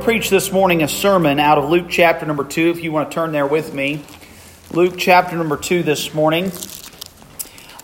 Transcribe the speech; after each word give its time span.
to 0.00 0.04
preach 0.04 0.30
this 0.30 0.50
morning 0.50 0.82
a 0.82 0.88
sermon 0.88 1.38
out 1.38 1.58
of 1.58 1.68
Luke 1.68 1.86
chapter 1.90 2.24
number 2.24 2.44
2, 2.44 2.70
if 2.70 2.82
you 2.82 2.90
want 2.90 3.10
to 3.10 3.14
turn 3.14 3.32
there 3.32 3.46
with 3.46 3.74
me. 3.74 4.02
Luke 4.70 4.94
chapter 4.96 5.36
number 5.36 5.58
2 5.58 5.82
this 5.82 6.14
morning. 6.14 6.50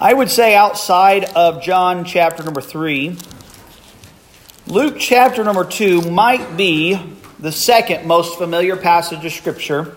I 0.00 0.14
would 0.14 0.30
say 0.30 0.54
outside 0.54 1.24
of 1.24 1.62
John 1.62 2.06
chapter 2.06 2.42
number 2.42 2.62
3, 2.62 3.18
Luke 4.66 4.96
chapter 4.98 5.44
number 5.44 5.64
2 5.64 6.10
might 6.10 6.56
be 6.56 6.98
the 7.38 7.52
second 7.52 8.06
most 8.06 8.38
familiar 8.38 8.76
passage 8.76 9.22
of 9.24 9.32
Scripture 9.32 9.94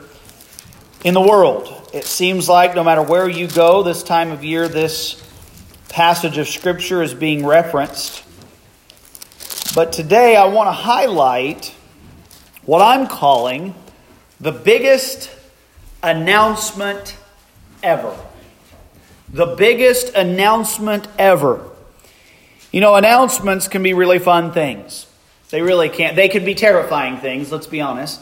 in 1.06 1.14
the 1.14 1.22
world. 1.22 1.90
It 1.94 2.04
seems 2.04 2.50
like 2.50 2.76
no 2.76 2.84
matter 2.84 3.02
where 3.02 3.30
you 3.30 3.48
go 3.48 3.82
this 3.82 4.04
time 4.04 4.32
of 4.32 4.44
year, 4.44 4.68
this 4.68 5.24
passage 5.88 6.38
of 6.38 6.50
Scripture 6.50 7.02
is 7.02 7.14
being 7.14 7.46
referenced. 7.46 8.24
But 9.74 9.94
today 9.94 10.36
I 10.36 10.48
want 10.48 10.68
to 10.68 10.74
highlight 10.74 11.76
what 12.70 12.84
I'm 12.84 13.08
calling 13.08 13.74
the 14.40 14.52
biggest 14.52 15.36
announcement 16.04 17.18
ever. 17.82 18.16
The 19.34 19.56
biggest 19.56 20.14
announcement 20.14 21.08
ever. 21.18 21.68
You 22.72 22.82
know, 22.82 22.94
announcements 22.94 23.68
can 23.68 23.82
be 23.82 23.96
really 23.96 24.20
fun 24.20 24.52
things. 24.52 25.08
They 25.50 25.64
really 25.64 25.90
can't. 25.90 26.16
They 26.16 26.30
can 26.30 26.46
be 26.46 26.54
terrifying 26.54 27.18
things, 27.18 27.52
let's 27.52 27.66
be 27.66 27.82
honest. 27.82 28.22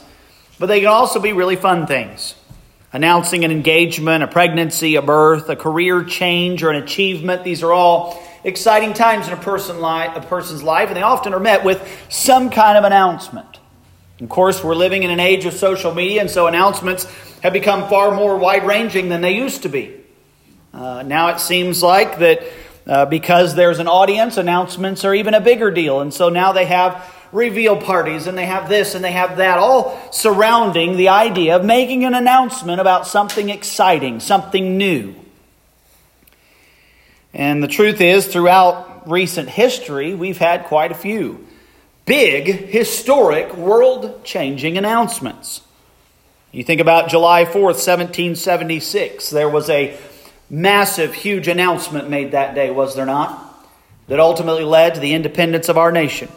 But 0.57 0.67
they 0.67 0.79
can 0.79 0.87
also 0.87 1.19
be 1.19 1.33
really 1.33 1.57
fun 1.57 1.85
things. 1.85 2.33
Announcing 2.93 3.43
an 3.43 3.51
engagement, 3.51 4.23
a 4.23 4.27
pregnancy, 4.27 4.95
a 4.95 5.01
birth, 5.01 5.49
a 5.49 5.57
career 5.57 6.05
change, 6.05 6.63
or 6.63 6.69
an 6.69 6.81
achievement. 6.81 7.43
These 7.43 7.63
are 7.63 7.73
all 7.73 8.17
exciting 8.45 8.93
times 8.93 9.27
in 9.27 9.33
a, 9.33 9.41
person 9.41 9.81
li- 9.81 10.07
a 10.15 10.23
person's 10.25 10.63
life, 10.63 10.87
and 10.87 10.95
they 10.95 11.01
often 11.01 11.33
are 11.33 11.39
met 11.41 11.65
with 11.65 11.85
some 12.07 12.49
kind 12.49 12.77
of 12.77 12.85
announcement. 12.85 13.59
Of 14.19 14.29
course, 14.29 14.63
we're 14.63 14.75
living 14.75 15.03
in 15.03 15.11
an 15.11 15.19
age 15.19 15.45
of 15.45 15.53
social 15.53 15.93
media, 15.93 16.21
and 16.21 16.29
so 16.29 16.47
announcements 16.47 17.05
have 17.41 17.53
become 17.53 17.87
far 17.87 18.11
more 18.11 18.37
wide 18.37 18.65
ranging 18.65 19.09
than 19.09 19.21
they 19.21 19.35
used 19.35 19.63
to 19.63 19.69
be. 19.69 19.93
Uh, 20.73 21.03
now 21.03 21.29
it 21.29 21.39
seems 21.39 21.83
like 21.83 22.17
that 22.19 22.41
uh, 22.87 23.05
because 23.05 23.55
there's 23.55 23.79
an 23.79 23.87
audience, 23.87 24.37
announcements 24.37 25.05
are 25.05 25.13
even 25.13 25.33
a 25.33 25.41
bigger 25.41 25.69
deal. 25.69 26.01
And 26.01 26.13
so 26.13 26.29
now 26.29 26.51
they 26.51 26.65
have 26.65 27.13
reveal 27.31 27.79
parties 27.79 28.27
and 28.27 28.37
they 28.37 28.45
have 28.45 28.69
this 28.69 28.95
and 28.95 29.03
they 29.03 29.11
have 29.11 29.37
that, 29.37 29.57
all 29.57 29.99
surrounding 30.11 30.97
the 30.97 31.09
idea 31.09 31.55
of 31.55 31.65
making 31.65 32.05
an 32.05 32.13
announcement 32.13 32.81
about 32.81 33.05
something 33.05 33.49
exciting, 33.49 34.19
something 34.19 34.77
new. 34.77 35.13
And 37.33 37.61
the 37.61 37.67
truth 37.67 38.01
is, 38.01 38.25
throughout 38.25 39.07
recent 39.07 39.49
history, 39.49 40.15
we've 40.15 40.37
had 40.37 40.65
quite 40.65 40.91
a 40.91 40.95
few 40.95 41.46
big, 42.07 42.47
historic, 42.47 43.55
world 43.55 44.23
changing 44.23 44.77
announcements. 44.77 45.61
You 46.51 46.63
think 46.63 46.81
about 46.81 47.09
July 47.09 47.45
4th, 47.45 47.77
1776. 47.77 49.29
There 49.29 49.49
was 49.49 49.69
a 49.69 49.95
massive, 50.49 51.13
huge 51.13 51.47
announcement 51.47 52.09
made 52.09 52.31
that 52.31 52.55
day, 52.55 52.71
was 52.71 52.95
there 52.95 53.05
not? 53.05 53.43
That 54.07 54.21
ultimately 54.21 54.63
led 54.63 54.95
to 54.95 55.01
the 55.01 55.13
independence 55.13 55.67
of 55.67 55.77
our 55.77 55.91
nation. 55.91 56.29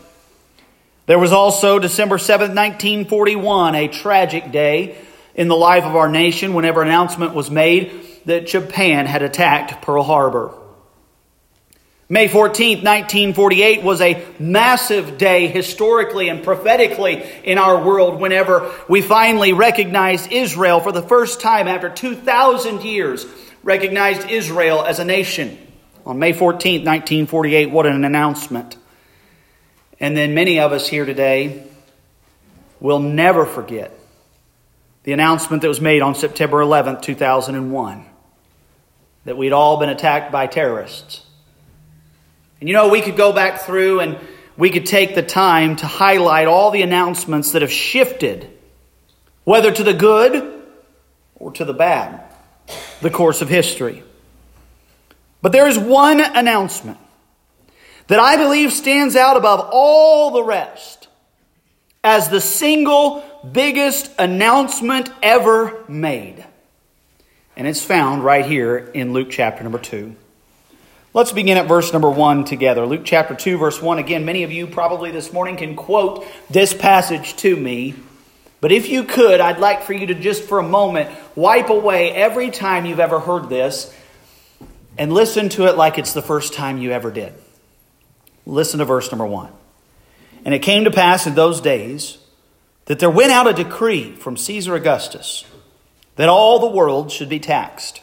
There 1.07 1.19
was 1.19 1.33
also 1.33 1.79
December 1.79 2.19
7th, 2.19 2.55
1941, 2.55 3.75
a 3.77 3.89
tragic 3.89 4.51
day 4.51 4.99
in 5.37 5.47
the 5.49 5.56
life 5.56 5.84
of 5.84 5.94
our 5.94 6.09
nation 6.09 6.53
whenever 6.55 6.83
announcement 6.83 7.33
was 7.33 7.50
made 7.50 7.93
that 8.27 8.49
Japan 8.49 9.06
had 9.06 9.23
attacked 9.23 9.83
Pearl 9.83 10.03
Harbor. 10.03 10.53
May 12.12 12.26
14th, 12.26 12.82
1948 12.82 13.84
was 13.84 14.00
a 14.00 14.26
massive 14.41 15.16
day 15.16 15.47
historically 15.47 16.28
and 16.28 16.43
prophetically 16.43 17.22
in 17.44 17.56
our 17.56 17.84
world 17.84 18.21
whenever 18.21 18.75
we 18.88 19.00
finally 19.00 19.53
recognized 19.53 20.32
Israel 20.32 20.81
for 20.81 20.91
the 20.91 21.03
first 21.03 21.41
time 21.41 21.69
after 21.69 21.88
2,000 21.88 22.82
years, 22.82 23.26
recognized 23.62 24.28
Israel 24.28 24.84
as 24.84 24.99
a 24.99 25.04
nation. 25.04 25.56
On 26.04 26.19
May 26.19 26.32
14th, 26.32 26.84
1948, 26.84 27.70
what 27.70 27.87
an 27.87 28.04
announcement. 28.04 28.76
And 30.00 30.16
then 30.16 30.34
many 30.34 30.59
of 30.59 30.72
us 30.72 30.88
here 30.88 31.06
today 31.06 31.65
will 32.81 32.99
never 32.99 33.47
forget 33.47 33.97
the 35.04 35.12
announcement 35.12 35.62
that 35.62 35.69
was 35.69 35.81
made 35.81 36.03
on 36.03 36.16
September 36.16 36.56
11th, 36.56 37.03
2001, 37.03 38.04
that 39.26 39.37
we'd 39.37 39.53
all 39.53 39.76
been 39.76 39.91
attacked 39.91 40.32
by 40.32 40.49
terrorists 40.49 41.26
and 42.60 42.69
you 42.69 42.75
know, 42.75 42.88
we 42.88 43.00
could 43.00 43.16
go 43.16 43.32
back 43.32 43.62
through 43.62 44.00
and 44.00 44.19
we 44.56 44.71
could 44.71 44.87
take 44.87 45.15
the 45.15 45.22
time 45.22 45.76
to 45.76 45.87
highlight 45.87 46.47
all 46.47 46.71
the 46.71 46.82
announcements 46.82 47.53
that 47.53 47.62
have 47.62 47.72
shifted, 47.72 48.48
whether 49.44 49.72
to 49.72 49.82
the 49.82 49.94
good 49.94 50.62
or 51.37 51.53
to 51.53 51.65
the 51.65 51.72
bad, 51.72 52.22
the 53.00 53.10
course 53.10 53.41
of 53.41 53.49
history. 53.49 54.03
But 55.41 55.53
there 55.53 55.66
is 55.66 55.78
one 55.78 56.20
announcement 56.20 56.99
that 58.09 58.20
I 58.20 58.37
believe 58.37 58.72
stands 58.72 59.16
out 59.16 59.38
above 59.38 59.70
all 59.72 60.32
the 60.32 60.44
rest 60.44 61.09
as 62.04 62.28
the 62.28 62.41
single 62.41 63.25
biggest 63.50 64.10
announcement 64.19 65.10
ever 65.22 65.84
made. 65.88 66.44
And 67.56 67.66
it's 67.66 67.82
found 67.82 68.25
right 68.25 68.44
here 68.44 68.76
in 68.76 69.12
Luke 69.12 69.28
chapter 69.31 69.62
number 69.62 69.78
2. 69.78 70.15
Let's 71.12 71.32
begin 71.32 71.59
at 71.59 71.66
verse 71.66 71.93
number 71.93 72.09
1 72.09 72.44
together. 72.44 72.87
Luke 72.87 73.03
chapter 73.04 73.34
2, 73.34 73.59
verse 73.59 73.82
1. 73.82 73.98
Again, 73.98 74.25
many 74.25 74.44
of 74.44 74.53
you 74.53 74.69
probably 74.69 75.10
this 75.10 75.32
morning 75.32 75.56
can 75.56 75.75
quote 75.75 76.25
this 76.48 76.72
passage 76.72 77.34
to 77.38 77.56
me. 77.56 77.97
But 78.60 78.71
if 78.71 78.88
you 78.88 79.03
could, 79.03 79.41
I'd 79.41 79.59
like 79.59 79.82
for 79.82 79.93
you 79.93 80.06
to 80.06 80.15
just 80.15 80.44
for 80.44 80.60
a 80.60 80.62
moment 80.62 81.10
wipe 81.34 81.69
away 81.69 82.12
every 82.12 82.50
time 82.50 82.87
you've 82.87 83.00
ever 83.00 83.19
heard 83.19 83.49
this 83.49 83.93
and 84.97 85.12
listen 85.12 85.49
to 85.49 85.66
it 85.66 85.76
like 85.76 85.99
it's 85.99 86.12
the 86.12 86.22
first 86.22 86.54
time 86.54 86.78
you 86.78 86.93
ever 86.93 87.10
did. 87.10 87.34
Listen 88.47 88.78
to 88.78 88.84
verse 88.84 89.10
number 89.10 89.26
1. 89.26 89.50
And 90.44 90.54
it 90.54 90.60
came 90.60 90.84
to 90.84 90.93
pass 90.93 91.26
in 91.26 91.34
those 91.34 91.60
days 91.60 92.19
that 92.84 93.00
there 93.00 93.10
went 93.10 93.32
out 93.32 93.49
a 93.49 93.53
decree 93.53 94.15
from 94.15 94.37
Caesar 94.37 94.76
Augustus 94.76 95.44
that 96.15 96.28
all 96.28 96.60
the 96.60 96.70
world 96.76 97.10
should 97.10 97.28
be 97.28 97.41
taxed. 97.41 98.00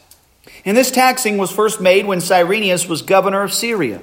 And 0.68 0.76
this 0.76 0.90
taxing 0.90 1.38
was 1.38 1.50
first 1.50 1.80
made 1.80 2.04
when 2.04 2.20
Cyrenius 2.20 2.86
was 2.86 3.00
governor 3.00 3.42
of 3.42 3.54
Syria. 3.54 4.02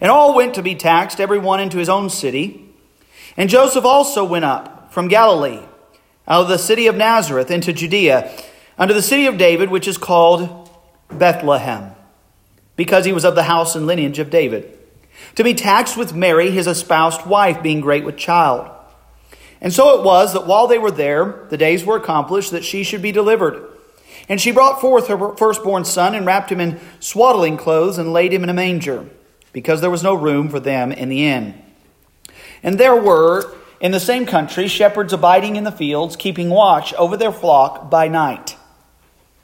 And 0.00 0.10
all 0.10 0.34
went 0.34 0.54
to 0.54 0.62
be 0.62 0.74
taxed, 0.74 1.20
every 1.20 1.38
one 1.38 1.60
into 1.60 1.76
his 1.76 1.90
own 1.90 2.08
city. 2.08 2.66
And 3.36 3.50
Joseph 3.50 3.84
also 3.84 4.24
went 4.24 4.46
up 4.46 4.90
from 4.90 5.08
Galilee, 5.08 5.60
out 6.26 6.44
of 6.44 6.48
the 6.48 6.56
city 6.56 6.86
of 6.86 6.96
Nazareth, 6.96 7.50
into 7.50 7.74
Judea, 7.74 8.34
unto 8.78 8.94
the 8.94 9.02
city 9.02 9.26
of 9.26 9.36
David, 9.36 9.68
which 9.68 9.86
is 9.86 9.98
called 9.98 10.70
Bethlehem, 11.10 11.90
because 12.74 13.04
he 13.04 13.12
was 13.12 13.26
of 13.26 13.34
the 13.34 13.42
house 13.42 13.76
and 13.76 13.86
lineage 13.86 14.18
of 14.18 14.30
David, 14.30 14.78
to 15.34 15.44
be 15.44 15.52
taxed 15.52 15.98
with 15.98 16.14
Mary, 16.14 16.50
his 16.50 16.66
espoused 16.66 17.26
wife, 17.26 17.62
being 17.62 17.82
great 17.82 18.06
with 18.06 18.16
child. 18.16 18.70
And 19.60 19.74
so 19.74 19.98
it 19.98 20.06
was 20.06 20.32
that 20.32 20.46
while 20.46 20.68
they 20.68 20.78
were 20.78 20.90
there, 20.90 21.44
the 21.50 21.58
days 21.58 21.84
were 21.84 21.96
accomplished 21.96 22.50
that 22.52 22.64
she 22.64 22.82
should 22.82 23.02
be 23.02 23.12
delivered. 23.12 23.71
And 24.32 24.40
she 24.40 24.50
brought 24.50 24.80
forth 24.80 25.08
her 25.08 25.36
firstborn 25.36 25.84
son 25.84 26.14
and 26.14 26.24
wrapped 26.24 26.50
him 26.50 26.58
in 26.58 26.80
swaddling 27.00 27.58
clothes 27.58 27.98
and 27.98 28.14
laid 28.14 28.32
him 28.32 28.42
in 28.42 28.48
a 28.48 28.54
manger, 28.54 29.04
because 29.52 29.82
there 29.82 29.90
was 29.90 30.02
no 30.02 30.14
room 30.14 30.48
for 30.48 30.58
them 30.58 30.90
in 30.90 31.10
the 31.10 31.26
inn. 31.26 31.62
And 32.62 32.80
there 32.80 32.96
were 32.96 33.54
in 33.78 33.92
the 33.92 34.00
same 34.00 34.24
country 34.24 34.68
shepherds 34.68 35.12
abiding 35.12 35.56
in 35.56 35.64
the 35.64 35.70
fields, 35.70 36.16
keeping 36.16 36.48
watch 36.48 36.94
over 36.94 37.18
their 37.18 37.30
flock 37.30 37.90
by 37.90 38.08
night. 38.08 38.56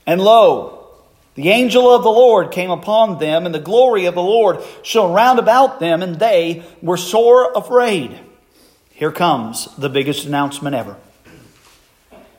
And 0.07 0.23
lo, 0.23 0.89
the 1.35 1.51
angel 1.51 1.95
of 1.95 2.03
the 2.03 2.09
Lord 2.09 2.51
came 2.51 2.71
upon 2.71 3.19
them, 3.19 3.45
and 3.45 3.55
the 3.55 3.61
glory 3.61 4.07
of 4.07 4.15
the 4.15 4.23
Lord 4.23 4.63
shone 4.83 5.13
round 5.13 5.39
about 5.39 5.81
them, 5.81 6.01
and 6.03 6.19
they 6.19 6.65
were 6.81 6.97
sore 6.97 7.53
afraid. 7.53 8.19
Here 8.93 9.13
comes 9.13 9.69
the 9.77 9.91
biggest 9.91 10.25
announcement 10.25 10.75
ever. 10.75 10.97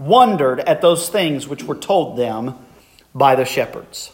wondered 0.00 0.60
at 0.60 0.80
those 0.80 1.08
things 1.10 1.46
which 1.46 1.62
were 1.62 1.76
told 1.76 2.16
them 2.16 2.56
by 3.14 3.36
the 3.36 3.44
shepherds. 3.44 4.12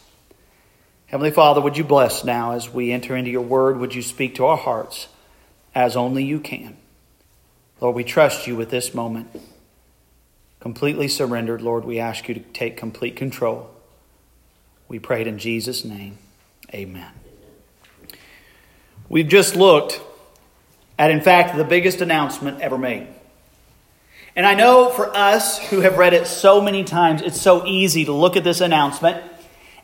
Heavenly 1.07 1.31
Father, 1.31 1.61
would 1.61 1.77
you 1.77 1.85
bless 1.85 2.25
now 2.25 2.53
as 2.53 2.69
we 2.69 2.91
enter 2.91 3.15
into 3.15 3.31
your 3.31 3.43
word? 3.43 3.79
Would 3.79 3.95
you 3.95 4.03
speak 4.03 4.35
to 4.35 4.47
our 4.47 4.57
hearts 4.57 5.07
as 5.75 5.97
only 5.97 6.25
you 6.25 6.41
can? 6.41 6.77
Lord, 7.81 7.95
we 7.95 8.03
trust 8.03 8.49
you 8.49 8.57
with 8.57 8.71
this 8.71 8.95
moment. 8.95 9.29
Completely 10.59 11.07
surrendered, 11.07 11.63
Lord, 11.63 11.85
we 11.85 12.01
ask 12.01 12.27
you 12.27 12.35
to 12.35 12.41
take 12.41 12.77
complete 12.77 13.15
control. 13.15 13.71
We 14.89 14.99
pray 14.99 15.21
it 15.21 15.29
in 15.29 15.39
Jesus' 15.39 15.85
name. 15.85 16.19
Amen. 16.75 17.13
We've 19.09 19.29
just 19.29 19.55
looked 19.55 20.01
at, 20.99 21.13
in 21.13 21.21
fact, 21.21 21.57
the 21.57 21.65
biggest 21.65 22.01
announcement 22.01 22.61
ever 22.61 22.77
made. 22.77 23.07
And 24.37 24.47
I 24.47 24.55
know 24.55 24.91
for 24.91 25.17
us 25.17 25.59
who 25.59 25.81
have 25.81 25.99
read 25.99 26.13
it 26.13 26.27
so 26.27 26.61
many 26.61 26.85
times, 26.85 27.23
it's 27.23 27.41
so 27.41 27.67
easy 27.67 28.05
to 28.05 28.13
look 28.13 28.37
at 28.37 28.45
this 28.45 28.61
announcement 28.61 29.25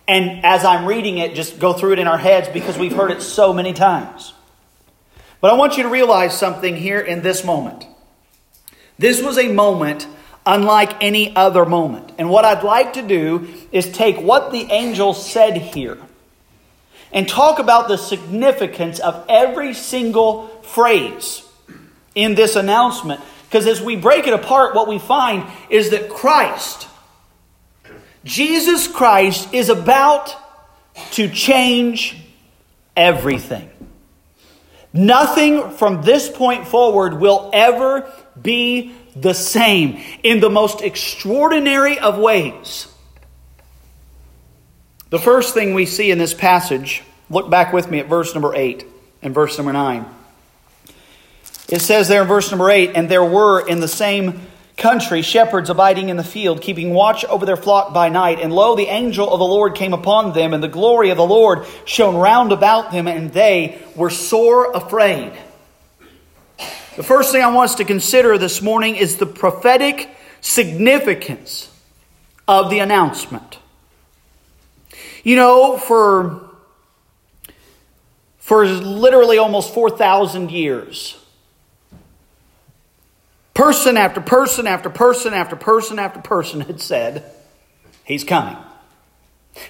and 0.08 0.44
as 0.44 0.64
I'm 0.64 0.86
reading 0.86 1.18
it, 1.18 1.34
just 1.34 1.58
go 1.58 1.72
through 1.72 1.94
it 1.94 1.98
in 1.98 2.08
our 2.08 2.18
heads 2.18 2.48
because 2.48 2.76
we've 2.76 2.94
heard 2.94 3.10
it 3.10 3.22
so 3.22 3.52
many 3.52 3.72
times. 3.72 4.34
But 5.40 5.52
I 5.52 5.56
want 5.56 5.76
you 5.76 5.84
to 5.84 5.88
realize 5.88 6.36
something 6.36 6.76
here 6.76 7.00
in 7.00 7.22
this 7.22 7.44
moment. 7.44 7.86
This 8.98 9.22
was 9.22 9.38
a 9.38 9.48
moment 9.52 10.06
unlike 10.44 11.02
any 11.02 11.34
other 11.36 11.64
moment. 11.64 12.12
And 12.18 12.28
what 12.30 12.44
I'd 12.44 12.64
like 12.64 12.94
to 12.94 13.02
do 13.02 13.48
is 13.70 13.90
take 13.90 14.20
what 14.20 14.50
the 14.50 14.70
angel 14.70 15.14
said 15.14 15.56
here 15.56 15.98
and 17.12 17.28
talk 17.28 17.58
about 17.58 17.88
the 17.88 17.96
significance 17.96 18.98
of 18.98 19.24
every 19.28 19.72
single 19.72 20.48
phrase 20.62 21.42
in 22.14 22.34
this 22.34 22.56
announcement. 22.56 23.20
Because 23.52 23.66
as 23.66 23.82
we 23.82 23.96
break 23.96 24.26
it 24.26 24.32
apart, 24.32 24.74
what 24.74 24.88
we 24.88 24.98
find 24.98 25.46
is 25.68 25.90
that 25.90 26.08
Christ 26.08 26.88
Jesus 28.24 28.86
Christ 28.86 29.52
is 29.52 29.68
about 29.68 30.34
to 31.12 31.28
change 31.28 32.16
everything. 32.96 33.68
Nothing 34.92 35.70
from 35.70 36.02
this 36.02 36.28
point 36.28 36.68
forward 36.68 37.18
will 37.18 37.50
ever 37.52 38.10
be 38.40 38.94
the 39.16 39.32
same 39.32 40.00
in 40.22 40.40
the 40.40 40.50
most 40.50 40.82
extraordinary 40.82 41.98
of 41.98 42.18
ways. 42.18 42.86
The 45.10 45.18
first 45.18 45.54
thing 45.54 45.74
we 45.74 45.86
see 45.86 46.10
in 46.10 46.18
this 46.18 46.34
passage, 46.34 47.02
look 47.28 47.50
back 47.50 47.72
with 47.72 47.90
me 47.90 47.98
at 47.98 48.06
verse 48.06 48.34
number 48.34 48.54
8 48.54 48.86
and 49.22 49.34
verse 49.34 49.56
number 49.58 49.72
9. 49.72 50.06
It 51.72 51.80
says 51.80 52.06
there 52.06 52.20
in 52.20 52.28
verse 52.28 52.50
number 52.50 52.68
8, 52.68 52.90
and 52.96 53.08
there 53.08 53.24
were 53.24 53.66
in 53.66 53.80
the 53.80 53.88
same 53.88 54.42
country 54.76 55.22
shepherds 55.22 55.70
abiding 55.70 56.10
in 56.10 56.18
the 56.18 56.22
field, 56.22 56.60
keeping 56.60 56.92
watch 56.92 57.24
over 57.24 57.46
their 57.46 57.56
flock 57.56 57.94
by 57.94 58.10
night. 58.10 58.40
And 58.40 58.52
lo, 58.52 58.76
the 58.76 58.88
angel 58.88 59.32
of 59.32 59.38
the 59.38 59.46
Lord 59.46 59.74
came 59.74 59.94
upon 59.94 60.34
them, 60.34 60.52
and 60.52 60.62
the 60.62 60.68
glory 60.68 61.08
of 61.08 61.16
the 61.16 61.26
Lord 61.26 61.64
shone 61.86 62.16
round 62.16 62.52
about 62.52 62.92
them, 62.92 63.08
and 63.08 63.32
they 63.32 63.80
were 63.96 64.10
sore 64.10 64.70
afraid. 64.72 65.32
The 66.96 67.02
first 67.02 67.32
thing 67.32 67.42
I 67.42 67.50
want 67.50 67.70
us 67.70 67.76
to 67.76 67.86
consider 67.86 68.36
this 68.36 68.60
morning 68.60 68.96
is 68.96 69.16
the 69.16 69.24
prophetic 69.24 70.10
significance 70.42 71.74
of 72.46 72.68
the 72.68 72.80
announcement. 72.80 73.60
You 75.24 75.36
know, 75.36 75.78
for, 75.78 76.50
for 78.36 78.66
literally 78.66 79.38
almost 79.38 79.72
4,000 79.72 80.50
years, 80.50 81.16
Person 83.62 83.96
after 83.96 84.20
person 84.20 84.66
after 84.66 84.90
person 84.90 85.34
after 85.34 85.54
person 85.54 86.00
after 86.00 86.20
person 86.20 86.62
had 86.62 86.80
said, 86.80 87.22
He's 88.02 88.24
coming. 88.24 88.56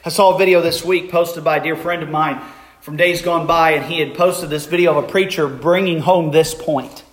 I 0.02 0.08
saw 0.08 0.34
a 0.34 0.38
video 0.38 0.62
this 0.62 0.82
week 0.82 1.10
posted 1.10 1.44
by 1.44 1.58
a 1.58 1.62
dear 1.62 1.76
friend 1.76 2.02
of 2.02 2.08
mine 2.08 2.40
from 2.80 2.96
days 2.96 3.20
gone 3.20 3.46
by, 3.46 3.72
and 3.72 3.84
he 3.84 4.00
had 4.00 4.14
posted 4.14 4.48
this 4.48 4.64
video 4.64 4.96
of 4.96 5.04
a 5.04 5.06
preacher 5.06 5.46
bringing 5.46 6.00
home 6.00 6.30
this 6.30 6.54
point. 6.54 7.04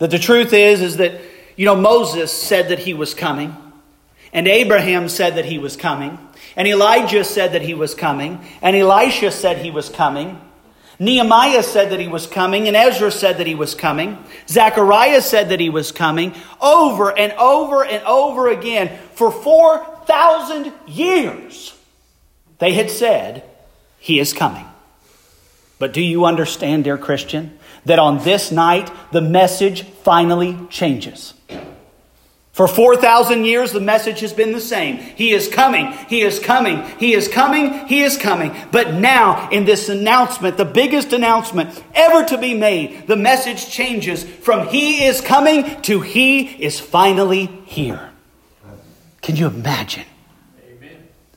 That 0.00 0.10
the 0.10 0.18
truth 0.18 0.52
is, 0.52 0.80
is 0.80 0.96
that, 0.96 1.20
you 1.54 1.66
know, 1.66 1.76
Moses 1.76 2.32
said 2.32 2.70
that 2.70 2.80
he 2.80 2.92
was 2.92 3.14
coming, 3.14 3.56
and 4.32 4.48
Abraham 4.48 5.08
said 5.08 5.36
that 5.36 5.44
he 5.44 5.56
was 5.56 5.76
coming, 5.76 6.18
and 6.56 6.66
Elijah 6.66 7.22
said 7.22 7.52
that 7.52 7.62
he 7.62 7.74
was 7.74 7.94
coming, 7.94 8.44
and 8.60 8.74
Elisha 8.74 9.30
said 9.30 9.58
he 9.58 9.70
was 9.70 9.88
coming, 9.88 10.40
Nehemiah 11.02 11.64
said 11.64 11.90
that 11.90 11.98
he 11.98 12.06
was 12.06 12.28
coming, 12.28 12.68
and 12.68 12.76
Ezra 12.76 13.10
said 13.10 13.38
that 13.38 13.46
he 13.48 13.56
was 13.56 13.74
coming. 13.74 14.24
Zechariah 14.46 15.20
said 15.20 15.48
that 15.48 15.58
he 15.58 15.68
was 15.68 15.90
coming 15.90 16.32
over 16.60 17.10
and 17.18 17.32
over 17.32 17.84
and 17.84 18.04
over 18.04 18.48
again 18.48 18.96
for 19.14 19.32
4,000 19.32 20.72
years. 20.86 21.76
They 22.60 22.74
had 22.74 22.88
said, 22.88 23.42
He 23.98 24.20
is 24.20 24.32
coming. 24.32 24.64
But 25.80 25.92
do 25.92 26.00
you 26.00 26.24
understand, 26.24 26.84
dear 26.84 26.96
Christian, 26.96 27.58
that 27.84 27.98
on 27.98 28.22
this 28.22 28.52
night 28.52 28.88
the 29.10 29.20
message 29.20 29.82
finally 29.82 30.56
changes? 30.70 31.34
For 32.52 32.68
4,000 32.68 33.46
years, 33.46 33.72
the 33.72 33.80
message 33.80 34.20
has 34.20 34.34
been 34.34 34.52
the 34.52 34.60
same. 34.60 34.98
He 34.98 35.32
is 35.32 35.48
coming. 35.48 35.90
He 36.08 36.20
is 36.20 36.38
coming. 36.38 36.82
He 36.98 37.14
is 37.14 37.26
coming. 37.26 37.86
He 37.86 38.02
is 38.02 38.18
coming. 38.18 38.54
But 38.70 38.92
now, 38.92 39.48
in 39.48 39.64
this 39.64 39.88
announcement, 39.88 40.58
the 40.58 40.66
biggest 40.66 41.14
announcement 41.14 41.82
ever 41.94 42.26
to 42.26 42.36
be 42.36 42.52
made, 42.52 43.06
the 43.06 43.16
message 43.16 43.70
changes 43.70 44.22
from 44.22 44.68
He 44.68 45.02
is 45.02 45.22
coming 45.22 45.80
to 45.82 46.02
He 46.02 46.42
is 46.62 46.78
finally 46.78 47.46
here. 47.64 48.10
Can 49.22 49.36
you 49.36 49.46
imagine? 49.46 50.04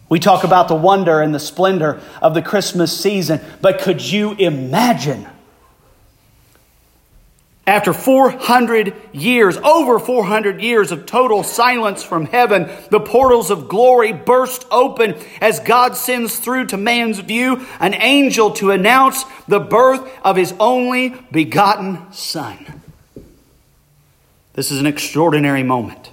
We 0.10 0.19
talk 0.19 0.43
about 0.43 0.67
the 0.67 0.75
wonder 0.75 1.22
and 1.22 1.34
the 1.34 1.39
splendor 1.39 2.01
of 2.22 2.34
the 2.34 2.41
Christmas 2.41 2.95
season, 2.95 3.39
but 3.62 3.79
could 3.79 4.01
you 4.01 4.34
imagine 4.34 5.27
after 7.67 7.93
400 7.93 8.93
years, 9.12 9.57
over 9.57 9.98
400 9.98 10.62
years 10.62 10.91
of 10.91 11.07
total 11.07 11.41
silence 11.41 12.03
from 12.03 12.27
heaven, 12.27 12.69
the 12.91 13.00
portals 13.00 13.50
of 13.50 13.67
glory 13.67 14.13
burst 14.13 14.65
open 14.69 15.15
as 15.41 15.60
God 15.60 15.98
sends 15.98 16.38
through 16.38 16.67
to 16.67 16.77
man's 16.77 17.19
view 17.19 17.65
an 17.79 17.95
angel 17.95 18.51
to 18.51 18.69
announce 18.69 19.24
the 19.48 19.60
birth 19.60 20.07
of 20.24 20.36
his 20.36 20.53
only 20.60 21.15
begotten 21.31 22.12
Son. 22.13 22.84
This 24.53 24.69
is 24.72 24.79
an 24.79 24.86
extraordinary 24.86 25.63
moment. 25.63 26.12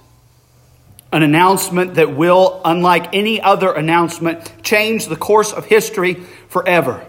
An 1.11 1.21
announcement 1.21 1.93
that 1.95 2.15
will, 2.15 2.61
unlike 2.65 3.13
any 3.13 3.39
other 3.39 3.71
announcement, 3.71 4.51
change 4.63 5.05
the 5.05 5.15
course 5.15 5.53
of 5.53 5.65
history 5.65 6.15
forever. 6.49 7.05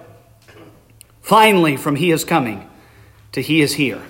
Finally, 1.23 1.79
from 1.79 1.97
He 1.97 2.11
is 2.11 2.23
coming 2.25 2.69
to 3.33 3.41
He 3.41 3.63
is 3.63 3.73
here. 3.73 4.03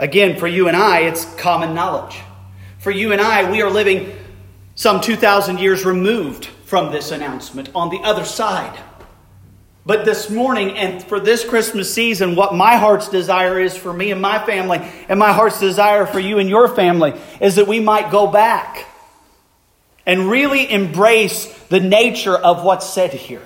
Again, 0.00 0.38
for 0.38 0.46
you 0.46 0.66
and 0.66 0.76
I, 0.76 1.00
it's 1.00 1.26
common 1.34 1.74
knowledge. 1.74 2.18
For 2.78 2.90
you 2.90 3.12
and 3.12 3.20
I, 3.20 3.50
we 3.50 3.60
are 3.60 3.68
living 3.68 4.16
some 4.74 5.02
2,000 5.02 5.58
years 5.58 5.84
removed 5.84 6.46
from 6.64 6.90
this 6.90 7.10
announcement 7.10 7.68
on 7.74 7.90
the 7.90 7.98
other 7.98 8.24
side. 8.24 8.80
But 9.84 10.06
this 10.06 10.30
morning 10.30 10.70
and 10.78 11.04
for 11.04 11.20
this 11.20 11.44
Christmas 11.44 11.92
season, 11.92 12.34
what 12.34 12.54
my 12.54 12.76
heart's 12.76 13.10
desire 13.10 13.60
is 13.60 13.76
for 13.76 13.92
me 13.92 14.10
and 14.10 14.22
my 14.22 14.42
family, 14.46 14.78
and 15.10 15.18
my 15.18 15.34
heart's 15.34 15.60
desire 15.60 16.06
for 16.06 16.18
you 16.18 16.38
and 16.38 16.48
your 16.48 16.68
family, 16.68 17.12
is 17.38 17.56
that 17.56 17.68
we 17.68 17.78
might 17.78 18.10
go 18.10 18.26
back 18.26 18.86
and 20.06 20.30
really 20.30 20.70
embrace 20.72 21.52
the 21.64 21.80
nature 21.80 22.36
of 22.36 22.64
what's 22.64 22.88
said 22.88 23.12
here. 23.12 23.42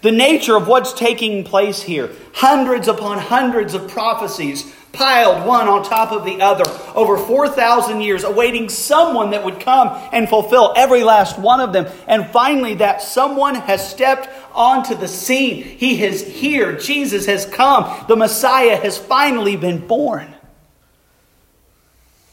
The 0.00 0.12
nature 0.12 0.56
of 0.56 0.66
what's 0.66 0.94
taking 0.94 1.44
place 1.44 1.82
here. 1.82 2.10
Hundreds 2.32 2.88
upon 2.88 3.18
hundreds 3.18 3.74
of 3.74 3.88
prophecies 3.88 4.74
piled 4.92 5.46
one 5.46 5.68
on 5.68 5.82
top 5.82 6.12
of 6.12 6.24
the 6.24 6.40
other 6.40 6.64
over 6.94 7.16
4,000 7.16 8.00
years, 8.00 8.24
awaiting 8.24 8.68
someone 8.68 9.30
that 9.30 9.44
would 9.44 9.60
come 9.60 9.88
and 10.12 10.28
fulfill 10.28 10.72
every 10.76 11.02
last 11.02 11.38
one 11.38 11.60
of 11.60 11.72
them. 11.72 11.86
And 12.06 12.26
finally, 12.28 12.74
that 12.74 13.02
someone 13.02 13.54
has 13.54 13.88
stepped 13.88 14.28
onto 14.54 14.94
the 14.94 15.08
scene. 15.08 15.62
He 15.62 16.02
is 16.02 16.26
here. 16.26 16.76
Jesus 16.76 17.26
has 17.26 17.46
come. 17.46 18.06
The 18.06 18.16
Messiah 18.16 18.76
has 18.76 18.98
finally 18.98 19.56
been 19.56 19.86
born. 19.86 20.34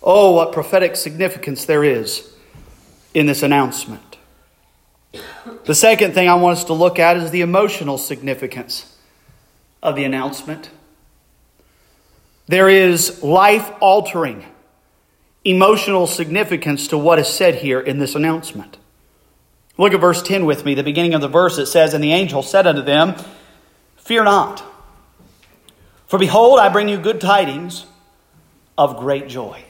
Oh, 0.02 0.32
what 0.32 0.54
prophetic 0.54 0.96
significance 0.96 1.66
there 1.66 1.84
is 1.84 2.34
in 3.14 3.26
this 3.26 3.44
announcement. 3.44 4.18
The 5.66 5.76
second 5.76 6.14
thing 6.14 6.30
I 6.30 6.36
want 6.36 6.58
us 6.58 6.66
to 6.66 6.74
look 6.74 7.00
at 7.00 7.18
is 7.18 7.32
the 7.32 7.42
emotional 7.42 7.98
significance 7.98 8.96
of 9.82 9.96
the 9.96 10.04
announcement. 10.04 10.70
There 12.50 12.68
is 12.68 13.22
life 13.22 13.72
altering 13.80 14.44
emotional 15.46 16.08
significance 16.08 16.88
to 16.88 16.98
what 16.98 17.20
is 17.20 17.28
said 17.28 17.54
here 17.54 17.80
in 17.80 18.00
this 18.00 18.16
announcement. 18.16 18.80
Look 19.78 19.94
at 19.94 20.02
verse 20.02 20.24
10 20.24 20.48
with 20.48 20.66
me. 20.66 20.74
The 20.74 20.82
beginning 20.82 21.14
of 21.14 21.22
the 21.22 21.28
verse 21.28 21.60
it 21.60 21.68
says, 21.68 21.94
And 21.94 22.04
the 22.04 22.12
angel 22.12 22.42
said 22.42 22.66
unto 22.66 22.82
them, 22.82 23.14
Fear 23.98 24.24
not, 24.24 24.64
for 26.08 26.18
behold, 26.18 26.58
I 26.60 26.70
bring 26.70 26.90
you 26.90 26.98
good 26.98 27.22
tidings 27.22 27.86
of 28.80 28.98
great 28.98 29.28
joy. 29.28 29.64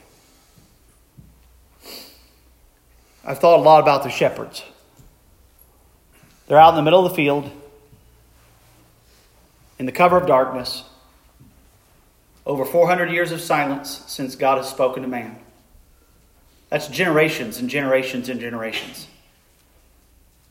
I've 3.22 3.40
thought 3.40 3.58
a 3.58 3.62
lot 3.62 3.82
about 3.82 4.04
the 4.04 4.08
shepherds. 4.08 4.64
They're 6.46 6.58
out 6.58 6.70
in 6.70 6.76
the 6.76 6.82
middle 6.82 7.04
of 7.04 7.10
the 7.10 7.16
field, 7.16 7.50
in 9.78 9.84
the 9.84 9.92
cover 9.92 10.16
of 10.16 10.26
darkness, 10.26 10.84
over 12.46 12.64
400 12.64 13.10
years 13.10 13.32
of 13.32 13.40
silence 13.40 14.02
since 14.06 14.36
God 14.36 14.58
has 14.58 14.68
spoken 14.68 15.02
to 15.02 15.08
man. 15.08 15.38
That's 16.68 16.88
generations 16.88 17.58
and 17.58 17.68
generations 17.68 18.28
and 18.28 18.40
generations 18.40 19.06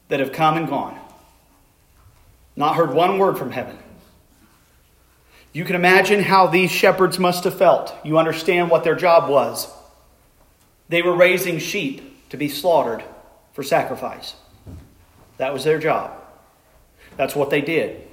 that 0.09 0.19
have 0.19 0.31
come 0.31 0.57
and 0.57 0.67
gone, 0.67 0.99
not 2.55 2.75
heard 2.75 2.93
one 2.93 3.17
word 3.17 3.37
from 3.37 3.51
heaven. 3.51 3.77
You 5.53 5.65
can 5.65 5.75
imagine 5.75 6.21
how 6.21 6.47
these 6.47 6.71
shepherds 6.71 7.17
must 7.17 7.43
have 7.43 7.57
felt. 7.57 7.95
You 8.03 8.17
understand 8.17 8.69
what 8.69 8.83
their 8.83 8.95
job 8.95 9.29
was. 9.29 9.67
They 10.89 11.01
were 11.01 11.15
raising 11.15 11.59
sheep 11.59 12.29
to 12.29 12.37
be 12.37 12.49
slaughtered 12.49 13.03
for 13.53 13.63
sacrifice. 13.63 14.35
That 15.37 15.53
was 15.53 15.63
their 15.63 15.79
job. 15.79 16.11
That's 17.17 17.35
what 17.35 17.49
they 17.49 17.61
did. 17.61 18.08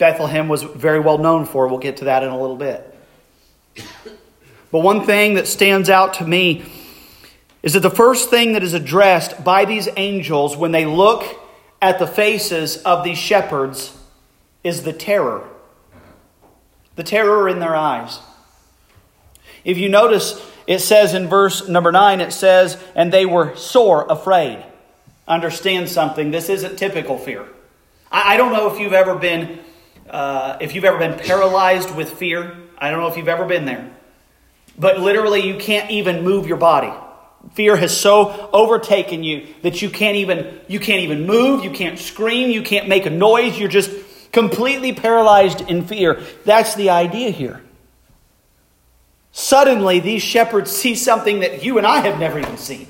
Bethlehem 0.00 0.48
was 0.48 0.62
very 0.62 0.98
well 0.98 1.18
known 1.18 1.44
for. 1.44 1.68
We'll 1.68 1.78
get 1.78 1.98
to 1.98 2.06
that 2.06 2.24
in 2.24 2.30
a 2.30 2.40
little 2.40 2.56
bit. 2.56 2.86
But 4.72 4.80
one 4.80 5.04
thing 5.04 5.34
that 5.34 5.46
stands 5.46 5.90
out 5.90 6.14
to 6.14 6.26
me 6.26 6.64
is 7.62 7.74
that 7.74 7.80
the 7.80 7.90
first 7.90 8.30
thing 8.30 8.54
that 8.54 8.62
is 8.62 8.72
addressed 8.72 9.44
by 9.44 9.66
these 9.66 9.88
angels 9.96 10.56
when 10.56 10.72
they 10.72 10.86
look 10.86 11.24
at 11.82 11.98
the 11.98 12.06
faces 12.06 12.78
of 12.82 13.04
these 13.04 13.18
shepherds 13.18 13.96
is 14.64 14.84
the 14.84 14.92
terror. 14.92 15.46
The 16.96 17.04
terror 17.04 17.48
in 17.48 17.58
their 17.58 17.76
eyes. 17.76 18.20
If 19.64 19.76
you 19.76 19.90
notice, 19.90 20.40
it 20.66 20.78
says 20.78 21.12
in 21.12 21.28
verse 21.28 21.68
number 21.68 21.92
9, 21.92 22.22
it 22.22 22.32
says, 22.32 22.82
and 22.94 23.12
they 23.12 23.26
were 23.26 23.54
sore 23.56 24.06
afraid. 24.08 24.64
Understand 25.28 25.90
something, 25.90 26.30
this 26.30 26.48
isn't 26.48 26.78
typical 26.78 27.18
fear. 27.18 27.46
I, 28.10 28.36
don't 28.36 28.52
know 28.52 28.72
if 28.72 28.80
you've 28.80 28.92
ever 28.92 29.14
been 29.14 29.60
uh, 30.10 30.58
if 30.60 30.74
you've 30.74 30.84
ever 30.84 30.98
been 30.98 31.18
paralyzed 31.18 31.94
with 31.94 32.10
fear. 32.10 32.56
I 32.78 32.90
don't 32.90 33.00
know 33.00 33.08
if 33.08 33.16
you've 33.16 33.28
ever 33.28 33.46
been 33.46 33.64
there. 33.64 33.90
But 34.78 34.98
literally 34.98 35.46
you 35.46 35.56
can't 35.56 35.90
even 35.90 36.24
move 36.24 36.46
your 36.46 36.56
body. 36.56 36.92
Fear 37.52 37.76
has 37.76 37.96
so 37.96 38.50
overtaken 38.52 39.24
you 39.24 39.46
that 39.62 39.80
you 39.82 39.90
can't 39.90 40.16
even 40.16 40.60
you 40.68 40.80
can't 40.80 41.02
even 41.02 41.26
move, 41.26 41.64
you 41.64 41.70
can't 41.70 41.98
scream, 41.98 42.50
you 42.50 42.62
can't 42.62 42.88
make 42.88 43.06
a 43.06 43.10
noise, 43.10 43.58
you're 43.58 43.68
just 43.68 43.90
completely 44.32 44.92
paralyzed 44.92 45.62
in 45.62 45.86
fear. 45.86 46.22
That's 46.44 46.74
the 46.74 46.90
idea 46.90 47.30
here. 47.30 47.62
Suddenly 49.32 50.00
these 50.00 50.22
shepherds 50.22 50.70
see 50.70 50.94
something 50.94 51.40
that 51.40 51.64
you 51.64 51.78
and 51.78 51.86
I 51.86 52.00
have 52.00 52.18
never 52.18 52.38
even 52.38 52.56
seen. 52.56 52.88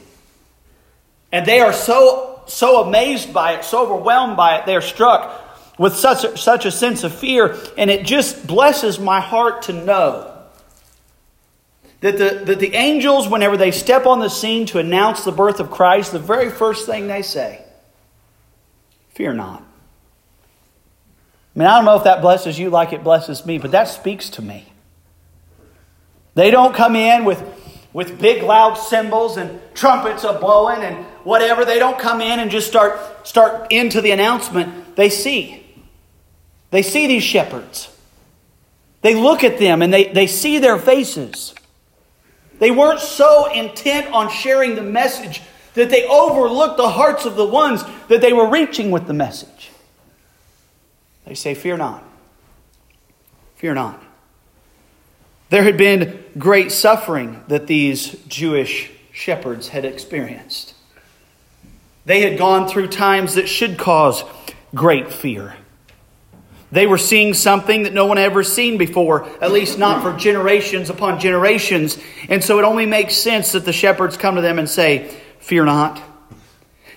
And 1.31 1.47
they 1.47 1.61
are 1.61 1.73
so 1.73 2.43
so 2.47 2.83
amazed 2.83 3.33
by 3.33 3.55
it, 3.55 3.65
so 3.65 3.85
overwhelmed 3.85 4.37
by 4.37 4.57
it, 4.57 4.67
they 4.67 4.75
are 4.75 4.81
struck 4.81 5.50
with 5.81 5.97
such 5.97 6.25
a, 6.25 6.37
such 6.37 6.67
a 6.67 6.71
sense 6.71 7.05
of 7.05 7.15
fear, 7.15 7.57
and 7.79 7.91
it 7.91 8.05
just 8.05 8.47
blesses 8.47 9.01
my 9.01 9.19
heart 9.19 9.63
to 9.63 9.73
know 9.73 10.31
that 12.01 12.19
the, 12.19 12.43
that 12.45 12.59
the 12.59 12.75
angels, 12.75 13.27
whenever 13.27 13.57
they 13.57 13.71
step 13.71 14.05
on 14.05 14.21
the 14.21 14.29
scene 14.29 14.67
to 14.67 14.79
announce 14.79 15.25
the 15.25 15.33
birth 15.33 15.59
of 15.59 15.71
Christ, 15.71 16.13
the 16.13 16.19
very 16.19 16.51
first 16.51 16.85
thing 16.85 17.07
they 17.07 17.23
say, 17.23 17.65
fear 19.09 19.33
not. 19.33 19.63
I 21.57 21.59
mean, 21.59 21.67
I 21.67 21.77
don't 21.77 21.87
know 21.87 21.97
if 21.97 22.05
that 22.05 22.21
blesses 22.21 22.59
you 22.59 22.69
like 22.69 22.93
it 22.93 23.03
blesses 23.03 23.47
me, 23.47 23.57
but 23.57 23.71
that 23.71 23.89
speaks 23.89 24.29
to 24.31 24.43
me. 24.43 24.71
They 26.35 26.51
don't 26.51 26.75
come 26.75 26.95
in 26.95 27.25
with, 27.25 27.43
with 27.95 28.21
big 28.21 28.43
loud 28.43 28.75
cymbals 28.75 29.39
and 29.39 29.59
trumpets 29.73 30.25
a 30.25 30.35
blowing 30.35 30.83
and 30.83 31.07
whatever. 31.25 31.65
They 31.65 31.79
don't 31.79 31.99
come 31.99 32.21
in 32.21 32.39
and 32.39 32.51
just 32.51 32.69
start, 32.69 33.27
start 33.27 33.73
into 33.73 34.03
the 34.03 34.11
announcement. 34.11 34.95
They 34.95 35.09
see. 35.09 35.60
They 36.71 36.83
see 36.83 37.07
these 37.07 37.23
shepherds. 37.23 37.89
They 39.03 39.15
look 39.15 39.45
at 39.45 39.59
them 39.59 39.83
and 39.83 39.93
they, 39.93 40.13
they 40.13 40.27
see 40.27 40.59
their 40.59 40.79
faces. 40.79 41.55
They 42.59 42.71
weren't 42.71 43.01
so 43.01 43.51
intent 43.51 44.13
on 44.13 44.31
sharing 44.31 44.75
the 44.75 44.83
message 44.83 45.43
that 45.75 45.91
they 45.91 46.07
overlooked 46.07 46.77
the 46.77 46.91
hearts 46.91 47.25
of 47.25 47.37
the 47.37 47.47
ones 47.47 47.83
that 48.09 48.21
they 48.21 48.33
were 48.33 48.49
reaching 48.49 48.91
with 48.91 49.07
the 49.07 49.15
message. 49.15 49.71
They 51.25 51.35
say, 51.35 51.55
Fear 51.55 51.79
not. 51.79 52.05
Fear 53.57 53.75
not. 53.75 54.03
There 55.49 55.65
had 55.65 55.77
been 55.77 56.23
great 56.39 56.71
suffering 56.71 57.43
that 57.49 57.67
these 57.67 58.13
Jewish 58.29 58.91
shepherds 59.13 59.69
had 59.69 59.85
experienced. 59.85 60.75
They 62.05 62.23
had 62.23 62.39
gone 62.39 62.69
through 62.69 62.89
times 62.89 63.35
that 63.35 63.49
should 63.49 63.79
cause 63.79 64.25
great 64.75 65.13
fear. 65.13 65.57
They 66.73 66.87
were 66.87 66.99
seeing 66.99 67.35
something 67.35 67.83
that 67.83 67.93
no 67.93 68.07
one 68.07 68.17
had 68.17 68.27
ever 68.27 68.45
seen 68.45 68.79
before, 68.79 69.27
at 69.41 69.51
least 69.51 69.79
not 69.79 70.03
for 70.03 70.17
generations 70.17 70.89
upon 70.89 71.19
generations. 71.19 71.99
And 72.29 72.45
so 72.45 72.59
it 72.59 72.65
only 72.65 72.87
makes 72.87 73.17
sense 73.17 73.53
that 73.53 73.65
the 73.65 73.73
shepherds 73.73 74.17
come 74.17 74.37
to 74.37 74.41
them 74.41 74.59
and 74.59 74.69
say, 74.69 75.15
Fear 75.41 75.65
not. 75.65 76.01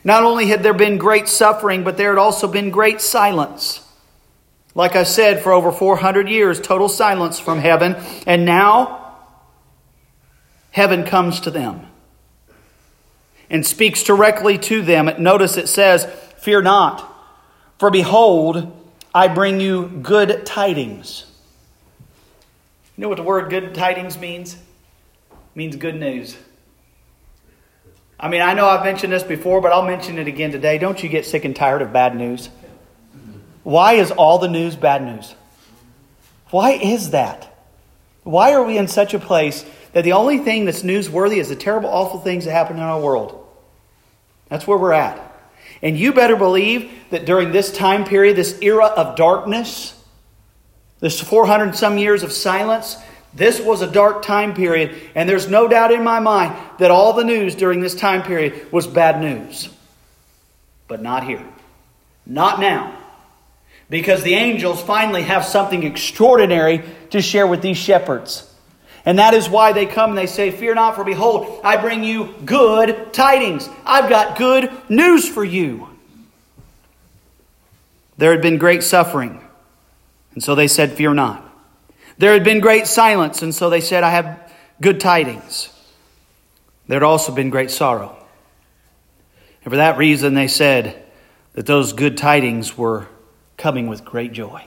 Not 0.03 0.24
only 0.24 0.48
had 0.48 0.63
there 0.63 0.74
been 0.74 0.98
great 0.98 1.27
suffering, 1.27 1.84
but 1.84 1.98
there 1.98 2.10
had 2.10 2.20
also 2.20 2.48
been 2.48 2.70
great 2.70 3.01
silence. 3.01 3.80
Like 4.75 4.96
I 4.96 5.03
said, 5.03 5.42
for 5.42 5.53
over 5.53 5.72
400 5.72 6.30
years, 6.30 6.60
total 6.60 6.89
silence 6.89 7.39
from 7.39 7.60
heaven. 7.60 7.96
And 8.27 8.46
now, 8.46 9.15
heaven 10.72 11.03
comes 11.03 11.39
to 11.42 11.51
them 11.51 11.88
and 13.50 13.65
speaks 13.65 14.03
directly 14.03 14.58
to 14.58 14.82
them. 14.82 15.10
Notice 15.20 15.58
it 15.58 15.70
says, 15.70 16.06
Fear 16.38 16.63
not, 16.63 17.10
for 17.80 17.89
behold, 17.89 18.83
I 19.13 19.27
bring 19.27 19.60
you 19.60 19.88
good 19.88 20.46
tidings. 20.46 21.25
You 22.98 23.01
know 23.03 23.10
what 23.10 23.17
the 23.17 23.24
word 23.24 23.50
good 23.50 23.75
tidings 23.75 24.17
means? 24.17 24.53
It 24.55 24.60
means 25.55 25.75
good 25.75 25.96
news. 25.96 26.38
I 28.20 28.29
mean, 28.29 28.41
I 28.41 28.53
know 28.53 28.67
I've 28.67 28.86
mentioned 28.86 29.12
this 29.12 29.24
before, 29.24 29.62
but 29.62 29.72
I'll 29.72 29.86
mention 29.86 30.17
it 30.17 30.27
again 30.27 30.51
today. 30.51 30.77
Don't 30.77 31.01
you 31.03 31.10
get 31.10 31.25
sick 31.25 31.46
and 31.46 31.55
tired 31.55 31.82
of 31.82 31.91
bad 31.91 32.15
news? 32.15 32.50
Why 33.63 33.93
is 33.93 34.12
all 34.12 34.39
the 34.39 34.48
news 34.48 34.75
bad 34.75 35.03
news? 35.03 35.36
Why 36.50 36.72
is 36.72 37.12
that? 37.12 37.50
Why 38.24 38.53
are 38.53 38.63
we 38.63 38.77
in 38.77 38.88
such 38.88 39.13
a 39.13 39.20
place 39.20 39.65
that 39.93 40.03
the 40.03 40.13
only 40.13 40.38
thing 40.39 40.65
that's 40.65 40.84
newsworthy 40.84 41.38
is 41.38 41.50
the 41.50 41.55
terrible, 41.55 41.89
awful 41.89 42.20
things 42.20 42.46
that 42.46 42.51
happen 42.51 42.77
in 42.77 42.84
our 42.84 43.01
world? 43.01 43.39
That's 44.50 44.65
where 44.65 44.77
we're 44.77 44.93
at. 44.93 45.33
And 45.84 46.00
you 46.00 46.13
better 46.13 46.38
believe 46.38 46.92
that 47.10 47.25
during 47.25 47.52
this 47.52 47.72
time 47.72 48.06
period, 48.06 48.38
this 48.38 48.58
era 48.62 48.86
of 48.86 49.18
darkness, 49.18 50.02
this 51.02 51.20
400 51.20 51.75
some 51.75 51.98
years 51.98 52.24
of 52.24 52.32
silence, 52.32 52.96
this 53.34 53.60
was 53.60 53.82
a 53.82 53.92
dark 53.92 54.24
time 54.24 54.54
period. 54.54 54.96
And 55.13 55.28
there's 55.28 55.50
no 55.50 55.68
doubt 55.68 55.92
in 55.92 56.04
my 56.04 56.22
mind 56.22 56.56
that 56.80 56.90
all 56.90 57.12
the 57.12 57.25
news 57.25 57.54
during 57.54 57.82
this 57.82 57.96
time 57.96 58.24
period 58.24 58.72
was 58.72 58.88
bad 58.88 59.20
news. 59.20 59.68
But 60.88 61.02
not 61.02 61.25
here. 61.25 61.44
Not 62.25 62.62
now. 62.62 62.98
Because 63.90 64.24
the 64.24 64.36
angels 64.36 64.82
finally 64.82 65.24
have 65.24 65.44
something 65.44 65.84
extraordinary 65.84 66.84
to 67.10 67.22
share 67.22 67.46
with 67.46 67.62
these 67.62 67.78
shepherds. 67.78 68.50
And 69.06 69.20
that 69.20 69.34
is 69.34 69.50
why 69.50 69.74
they 69.74 69.86
come 69.86 70.12
and 70.12 70.18
they 70.18 70.28
say, 70.28 70.52
Fear 70.52 70.76
not, 70.76 70.96
for 70.96 71.04
behold, 71.04 71.60
I 71.64 71.78
bring 71.78 72.04
you 72.04 72.34
good 72.46 73.14
tidings. 73.14 73.70
I've 73.86 74.10
got 74.10 74.38
good 74.38 74.72
news 74.90 75.28
for 75.28 75.44
you. 75.44 75.90
There 78.18 78.32
had 78.32 78.42
been 78.42 78.58
great 78.58 78.84
suffering, 78.84 79.42
and 80.34 80.44
so 80.44 80.56
they 80.56 80.68
said, 80.68 80.94
Fear 80.94 81.16
not. 81.16 81.50
There 82.18 82.34
had 82.34 82.44
been 82.44 82.60
great 82.60 82.88
silence, 82.88 83.42
and 83.42 83.54
so 83.54 83.70
they 83.70 83.82
said, 83.82 84.04
I 84.04 84.12
have 84.12 84.52
good 84.80 85.00
tidings. 85.00 85.70
There 86.88 86.98
had 86.98 87.04
also 87.04 87.34
been 87.34 87.50
great 87.50 87.72
sorrow. 87.72 88.16
And 89.64 89.72
for 89.72 89.78
that 89.78 89.98
reason, 89.98 90.34
they 90.34 90.48
said 90.48 91.04
that 91.54 91.66
those 91.66 91.94
good 91.94 92.18
tidings 92.18 92.78
were 92.78 93.08
coming 93.58 93.88
with 93.88 94.06
great 94.06 94.32
joy. 94.34 94.64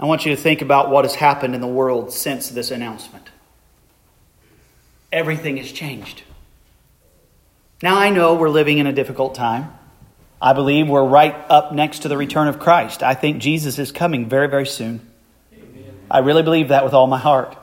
I 0.00 0.06
want 0.06 0.24
you 0.24 0.34
to 0.34 0.40
think 0.40 0.62
about 0.62 0.90
what 0.90 1.04
has 1.04 1.16
happened 1.16 1.54
in 1.54 1.60
the 1.60 1.66
world 1.66 2.12
since 2.12 2.48
this 2.48 2.70
announcement. 2.70 3.30
Everything 5.10 5.56
has 5.56 5.72
changed. 5.72 6.22
Now, 7.82 7.96
I 7.96 8.10
know 8.10 8.34
we're 8.34 8.48
living 8.48 8.78
in 8.78 8.86
a 8.86 8.92
difficult 8.92 9.34
time. 9.34 9.72
I 10.40 10.52
believe 10.52 10.88
we're 10.88 11.04
right 11.04 11.34
up 11.48 11.72
next 11.72 12.00
to 12.00 12.08
the 12.08 12.16
return 12.16 12.46
of 12.46 12.60
Christ. 12.60 13.02
I 13.02 13.14
think 13.14 13.38
Jesus 13.38 13.78
is 13.78 13.90
coming 13.90 14.28
very, 14.28 14.48
very 14.48 14.66
soon. 14.66 15.00
Amen. 15.52 15.84
I 16.10 16.18
really 16.18 16.42
believe 16.42 16.68
that 16.68 16.84
with 16.84 16.94
all 16.94 17.06
my 17.06 17.18
heart. 17.18 17.56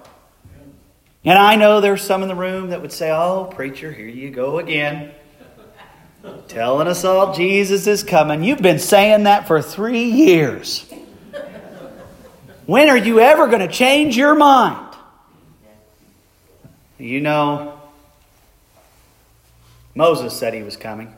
And 1.24 1.40
I 1.40 1.56
know 1.56 1.80
there's 1.80 2.04
some 2.04 2.22
in 2.22 2.28
the 2.28 2.36
room 2.36 2.70
that 2.70 2.82
would 2.82 2.92
say, 2.92 3.12
Oh, 3.12 3.50
preacher, 3.54 3.92
here 3.92 4.08
you 4.08 4.30
go 4.30 4.60
again. 4.60 5.12
Telling 6.48 6.88
us 6.88 7.04
all 7.04 7.34
Jesus 7.34 7.88
is 7.88 8.04
coming. 8.04 8.44
You've 8.44 8.62
been 8.62 8.80
saying 8.80 9.24
that 9.24 9.48
for 9.48 9.62
three 9.62 10.04
years. 10.04 10.92
When 12.66 12.90
are 12.90 12.98
you 12.98 13.20
ever 13.20 13.48
going 13.48 13.60
to 13.60 13.72
change 13.72 14.18
your 14.18 14.36
mind? 14.36 14.96
You 16.98 17.22
know, 17.22 17.80
Moses 19.94 20.38
said 20.38 20.54
he 20.54 20.64
was 20.64 20.78
coming, 20.78 21.14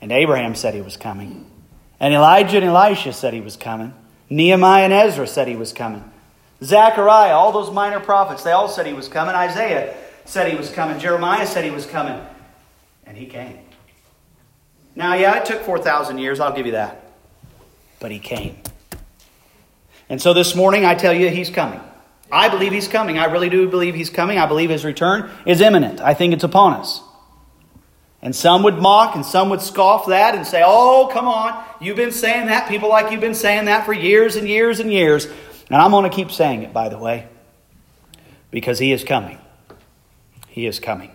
and 0.00 0.12
Abraham 0.12 0.54
said 0.54 0.74
he 0.74 0.82
was 0.82 0.96
coming, 0.96 1.50
and 1.98 2.14
Elijah 2.14 2.58
and 2.58 2.66
Elisha 2.66 3.12
said 3.12 3.34
he 3.34 3.40
was 3.40 3.56
coming, 3.56 3.94
Nehemiah 4.28 4.84
and 4.84 4.92
Ezra 4.92 5.26
said 5.26 5.48
he 5.48 5.56
was 5.56 5.72
coming, 5.72 6.04
Zechariah, 6.62 7.32
all 7.32 7.50
those 7.50 7.70
minor 7.70 7.98
prophets, 7.98 8.42
they 8.42 8.52
all 8.52 8.68
said 8.68 8.86
he 8.86 8.92
was 8.92 9.08
coming, 9.08 9.34
Isaiah 9.34 9.96
said 10.24 10.50
he 10.50 10.56
was 10.56 10.70
coming, 10.70 10.98
Jeremiah 10.98 11.46
said 11.46 11.64
he 11.64 11.70
was 11.70 11.86
coming, 11.86 12.20
and 13.06 13.16
he 13.16 13.26
came. 13.26 13.58
Now, 14.94 15.14
yeah, 15.14 15.38
it 15.38 15.46
took 15.46 15.62
4,000 15.62 16.18
years, 16.18 16.40
I'll 16.40 16.54
give 16.54 16.66
you 16.66 16.72
that, 16.72 17.10
but 18.00 18.10
he 18.10 18.18
came. 18.18 18.58
And 20.08 20.20
so 20.20 20.34
this 20.34 20.54
morning, 20.54 20.84
I 20.84 20.94
tell 20.94 21.12
you, 21.12 21.30
he's 21.30 21.50
coming. 21.50 21.80
I 22.30 22.48
believe 22.48 22.72
he's 22.72 22.88
coming. 22.88 23.18
I 23.18 23.26
really 23.26 23.48
do 23.48 23.68
believe 23.68 23.94
he's 23.94 24.10
coming. 24.10 24.38
I 24.38 24.46
believe 24.46 24.70
his 24.70 24.84
return 24.84 25.30
is 25.46 25.60
imminent. 25.60 26.00
I 26.00 26.14
think 26.14 26.34
it's 26.34 26.44
upon 26.44 26.74
us. 26.74 27.00
And 28.20 28.34
some 28.34 28.62
would 28.62 28.78
mock 28.78 29.14
and 29.14 29.24
some 29.24 29.50
would 29.50 29.60
scoff 29.60 30.06
that 30.06 30.34
and 30.34 30.46
say, 30.46 30.62
Oh, 30.64 31.10
come 31.12 31.28
on. 31.28 31.62
You've 31.80 31.96
been 31.96 32.10
saying 32.10 32.46
that. 32.46 32.68
People 32.68 32.88
like 32.88 33.12
you've 33.12 33.20
been 33.20 33.34
saying 33.34 33.66
that 33.66 33.84
for 33.84 33.92
years 33.92 34.36
and 34.36 34.48
years 34.48 34.80
and 34.80 34.90
years. 34.90 35.26
And 35.26 35.76
I'm 35.80 35.90
going 35.90 36.10
to 36.10 36.14
keep 36.14 36.30
saying 36.30 36.62
it, 36.62 36.72
by 36.72 36.88
the 36.88 36.98
way, 36.98 37.28
because 38.50 38.78
he 38.78 38.92
is 38.92 39.04
coming. 39.04 39.38
He 40.48 40.66
is 40.66 40.80
coming. 40.80 41.13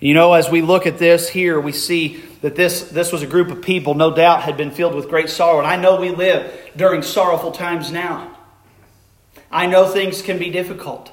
You 0.00 0.14
know, 0.14 0.32
as 0.32 0.48
we 0.48 0.62
look 0.62 0.86
at 0.86 0.98
this 0.98 1.28
here, 1.28 1.60
we 1.60 1.72
see 1.72 2.24
that 2.40 2.56
this, 2.56 2.88
this 2.88 3.12
was 3.12 3.22
a 3.22 3.26
group 3.26 3.50
of 3.50 3.60
people, 3.60 3.92
no 3.92 4.14
doubt, 4.14 4.42
had 4.42 4.56
been 4.56 4.70
filled 4.70 4.94
with 4.94 5.10
great 5.10 5.28
sorrow. 5.28 5.58
And 5.58 5.66
I 5.66 5.76
know 5.76 6.00
we 6.00 6.08
live 6.08 6.70
during 6.74 7.02
sorrowful 7.02 7.52
times 7.52 7.92
now. 7.92 8.34
I 9.50 9.66
know 9.66 9.86
things 9.86 10.22
can 10.22 10.38
be 10.38 10.48
difficult. 10.48 11.12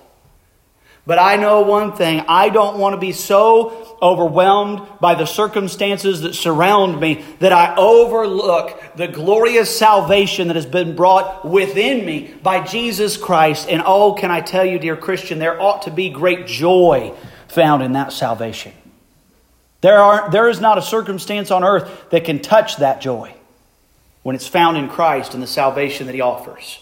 But 1.06 1.20
I 1.20 1.38
know 1.38 1.62
one 1.62 1.94
thing 1.94 2.24
I 2.28 2.50
don't 2.50 2.80
want 2.80 2.94
to 2.94 3.00
be 3.00 3.14
so 3.14 3.98
overwhelmed 4.02 4.86
by 5.00 5.16
the 5.16 5.26
circumstances 5.26 6.22
that 6.22 6.36
surround 6.36 7.00
me 7.00 7.24
that 7.40 7.54
I 7.54 7.76
overlook 7.78 8.82
the 8.96 9.08
glorious 9.08 9.76
salvation 9.76 10.48
that 10.48 10.56
has 10.56 10.66
been 10.66 10.96
brought 10.96 11.46
within 11.46 12.06
me 12.06 12.34
by 12.44 12.62
Jesus 12.62 13.18
Christ. 13.18 13.70
And 13.70 13.82
oh, 13.86 14.14
can 14.14 14.32
I 14.32 14.42
tell 14.42 14.66
you, 14.66 14.80
dear 14.80 14.98
Christian, 14.98 15.40
there 15.40 15.62
ought 15.62 15.84
to 15.84 15.92
be 15.92 16.10
great 16.10 16.46
joy 16.46 17.14
found 17.48 17.84
in 17.84 17.94
that 17.94 18.12
salvation. 18.12 18.74
There, 19.82 20.00
are, 20.00 20.30
there 20.32 20.50
is 20.50 20.60
not 20.60 20.78
a 20.78 20.82
circumstance 20.82 21.52
on 21.52 21.64
earth 21.64 22.10
that 22.10 22.26
can 22.26 22.40
touch 22.40 22.78
that 22.78 23.00
joy 23.02 23.34
when 24.24 24.36
it's 24.36 24.48
found 24.48 24.78
in 24.78 24.90
Christ 24.90 25.34
and 25.34 25.42
the 25.42 25.48
salvation 25.48 26.08
that 26.08 26.16
He 26.16 26.22
offers. 26.22 26.80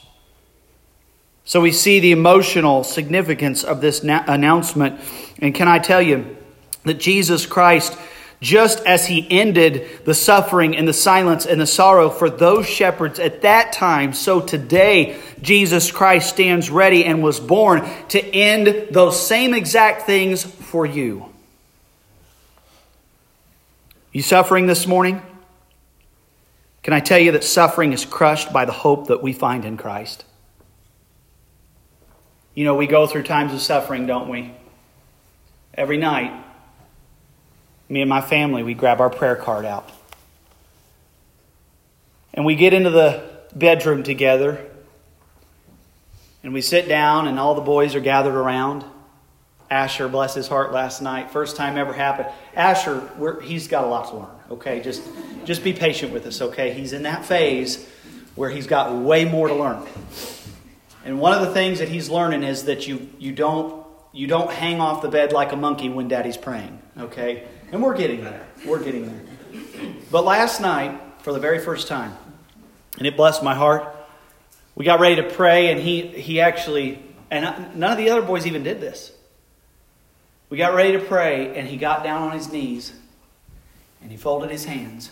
So 1.43 1.61
we 1.61 1.71
see 1.71 1.99
the 1.99 2.11
emotional 2.11 2.83
significance 2.83 3.63
of 3.63 3.81
this 3.81 4.03
na- 4.03 4.23
announcement. 4.27 4.99
And 5.39 5.53
can 5.53 5.67
I 5.67 5.77
tell 5.77 6.01
you 6.01 6.37
that 6.85 6.95
Jesus 6.95 7.45
Christ, 7.45 7.95
just 8.41 8.79
as 8.85 9.07
he 9.07 9.27
ended 9.29 9.87
the 10.05 10.13
suffering 10.13 10.75
and 10.75 10.87
the 10.87 10.93
silence 10.93 11.45
and 11.45 11.59
the 11.59 11.65
sorrow 11.65 12.09
for 12.09 12.29
those 12.29 12.67
shepherds 12.67 13.19
at 13.19 13.41
that 13.41 13.73
time, 13.73 14.13
so 14.13 14.41
today 14.41 15.17
Jesus 15.41 15.91
Christ 15.91 16.29
stands 16.29 16.69
ready 16.69 17.05
and 17.05 17.23
was 17.23 17.39
born 17.39 17.87
to 18.09 18.23
end 18.23 18.89
those 18.91 19.25
same 19.25 19.53
exact 19.53 20.05
things 20.05 20.43
for 20.43 20.85
you. 20.85 21.25
You 24.11 24.21
suffering 24.21 24.67
this 24.67 24.87
morning? 24.87 25.21
Can 26.83 26.93
I 26.93 26.99
tell 26.99 27.17
you 27.17 27.31
that 27.31 27.43
suffering 27.43 27.93
is 27.93 28.05
crushed 28.05 28.53
by 28.53 28.65
the 28.65 28.71
hope 28.71 29.07
that 29.07 29.23
we 29.23 29.33
find 29.33 29.65
in 29.65 29.75
Christ? 29.75 30.23
You 32.53 32.63
know, 32.63 32.75
we 32.75 32.87
go 32.87 33.07
through 33.07 33.23
times 33.23 33.53
of 33.53 33.61
suffering, 33.61 34.05
don't 34.05 34.29
we? 34.29 34.53
Every 35.73 35.97
night, 35.97 36.44
me 37.89 38.01
and 38.01 38.09
my 38.09 38.21
family, 38.21 38.63
we 38.63 38.73
grab 38.73 38.99
our 38.99 39.09
prayer 39.09 39.35
card 39.35 39.65
out. 39.65 39.89
And 42.33 42.45
we 42.45 42.55
get 42.55 42.73
into 42.73 42.89
the 42.89 43.23
bedroom 43.55 44.03
together. 44.03 44.65
And 46.43 46.53
we 46.53 46.61
sit 46.61 46.87
down, 46.87 47.27
and 47.27 47.39
all 47.39 47.55
the 47.55 47.61
boys 47.61 47.95
are 47.95 47.99
gathered 47.99 48.35
around. 48.35 48.83
Asher, 49.69 50.07
bless 50.07 50.35
his 50.35 50.47
heart, 50.47 50.71
last 50.71 51.01
night, 51.01 51.31
first 51.31 51.55
time 51.55 51.77
ever 51.77 51.93
happened. 51.93 52.29
Asher, 52.55 53.09
he's 53.41 53.67
got 53.67 53.83
a 53.83 53.87
lot 53.87 54.09
to 54.09 54.17
learn, 54.17 54.35
okay? 54.51 54.79
Just, 54.79 55.01
just 55.43 55.63
be 55.63 55.73
patient 55.73 56.13
with 56.13 56.27
us, 56.27 56.41
okay? 56.41 56.73
He's 56.73 56.93
in 56.93 57.03
that 57.03 57.25
phase 57.25 57.87
where 58.35 58.49
he's 58.49 58.67
got 58.67 58.93
way 58.93 59.25
more 59.25 59.47
to 59.47 59.55
learn. 59.55 59.83
And 61.03 61.19
one 61.19 61.33
of 61.33 61.47
the 61.47 61.53
things 61.53 61.79
that 61.79 61.89
he's 61.89 62.09
learning 62.09 62.43
is 62.43 62.65
that 62.65 62.87
you, 62.87 63.09
you, 63.17 63.31
don't, 63.31 63.85
you 64.11 64.27
don't 64.27 64.51
hang 64.51 64.81
off 64.81 65.01
the 65.01 65.09
bed 65.09 65.33
like 65.33 65.51
a 65.51 65.55
monkey 65.55 65.89
when 65.89 66.07
daddy's 66.07 66.37
praying, 66.37 66.79
okay? 66.99 67.47
And 67.71 67.81
we're 67.81 67.97
getting 67.97 68.23
there. 68.23 68.45
We're 68.65 68.83
getting 68.83 69.05
there. 69.05 69.63
But 70.11 70.23
last 70.23 70.61
night, 70.61 71.01
for 71.19 71.33
the 71.33 71.39
very 71.39 71.59
first 71.59 71.87
time, 71.87 72.15
and 72.97 73.07
it 73.07 73.17
blessed 73.17 73.43
my 73.43 73.55
heart, 73.55 73.95
we 74.75 74.85
got 74.85 74.99
ready 74.99 75.15
to 75.17 75.23
pray, 75.23 75.71
and 75.71 75.79
he, 75.79 76.01
he 76.07 76.41
actually, 76.41 77.01
and 77.31 77.77
none 77.77 77.91
of 77.91 77.97
the 77.97 78.09
other 78.09 78.21
boys 78.21 78.45
even 78.45 78.63
did 78.63 78.79
this. 78.79 79.11
We 80.49 80.57
got 80.57 80.75
ready 80.75 80.93
to 80.93 80.99
pray, 80.99 81.57
and 81.57 81.67
he 81.67 81.77
got 81.77 82.03
down 82.03 82.21
on 82.21 82.31
his 82.31 82.51
knees, 82.51 82.93
and 84.01 84.11
he 84.11 84.17
folded 84.17 84.51
his 84.51 84.65
hands. 84.65 85.09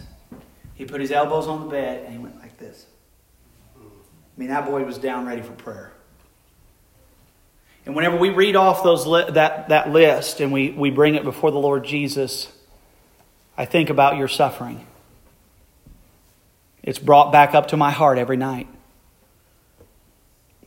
He 0.75 0.85
put 0.85 1.01
his 1.01 1.11
elbows 1.11 1.47
on 1.47 1.61
the 1.61 1.69
bed, 1.69 2.03
and 2.05 2.13
he 2.13 2.19
went 2.19 2.39
like 2.39 2.57
this. 2.57 2.85
I 3.75 4.39
mean, 4.39 4.49
that 4.49 4.65
boy 4.65 4.83
was 4.83 4.97
down 4.97 5.25
ready 5.25 5.41
for 5.41 5.53
prayer. 5.53 5.93
And 7.85 7.95
whenever 7.95 8.17
we 8.17 8.29
read 8.29 8.55
off 8.55 8.83
those 8.83 9.05
li- 9.05 9.29
that, 9.31 9.69
that 9.69 9.89
list 9.89 10.39
and 10.39 10.51
we, 10.51 10.71
we 10.71 10.89
bring 10.89 11.15
it 11.15 11.23
before 11.23 11.51
the 11.51 11.59
Lord 11.59 11.83
Jesus, 11.83 12.51
I 13.57 13.65
think 13.65 13.89
about 13.89 14.17
your 14.17 14.27
suffering. 14.27 14.85
It's 16.81 16.99
brought 16.99 17.31
back 17.31 17.53
up 17.53 17.67
to 17.69 17.77
my 17.77 17.91
heart 17.91 18.17
every 18.17 18.37
night. 18.37 18.67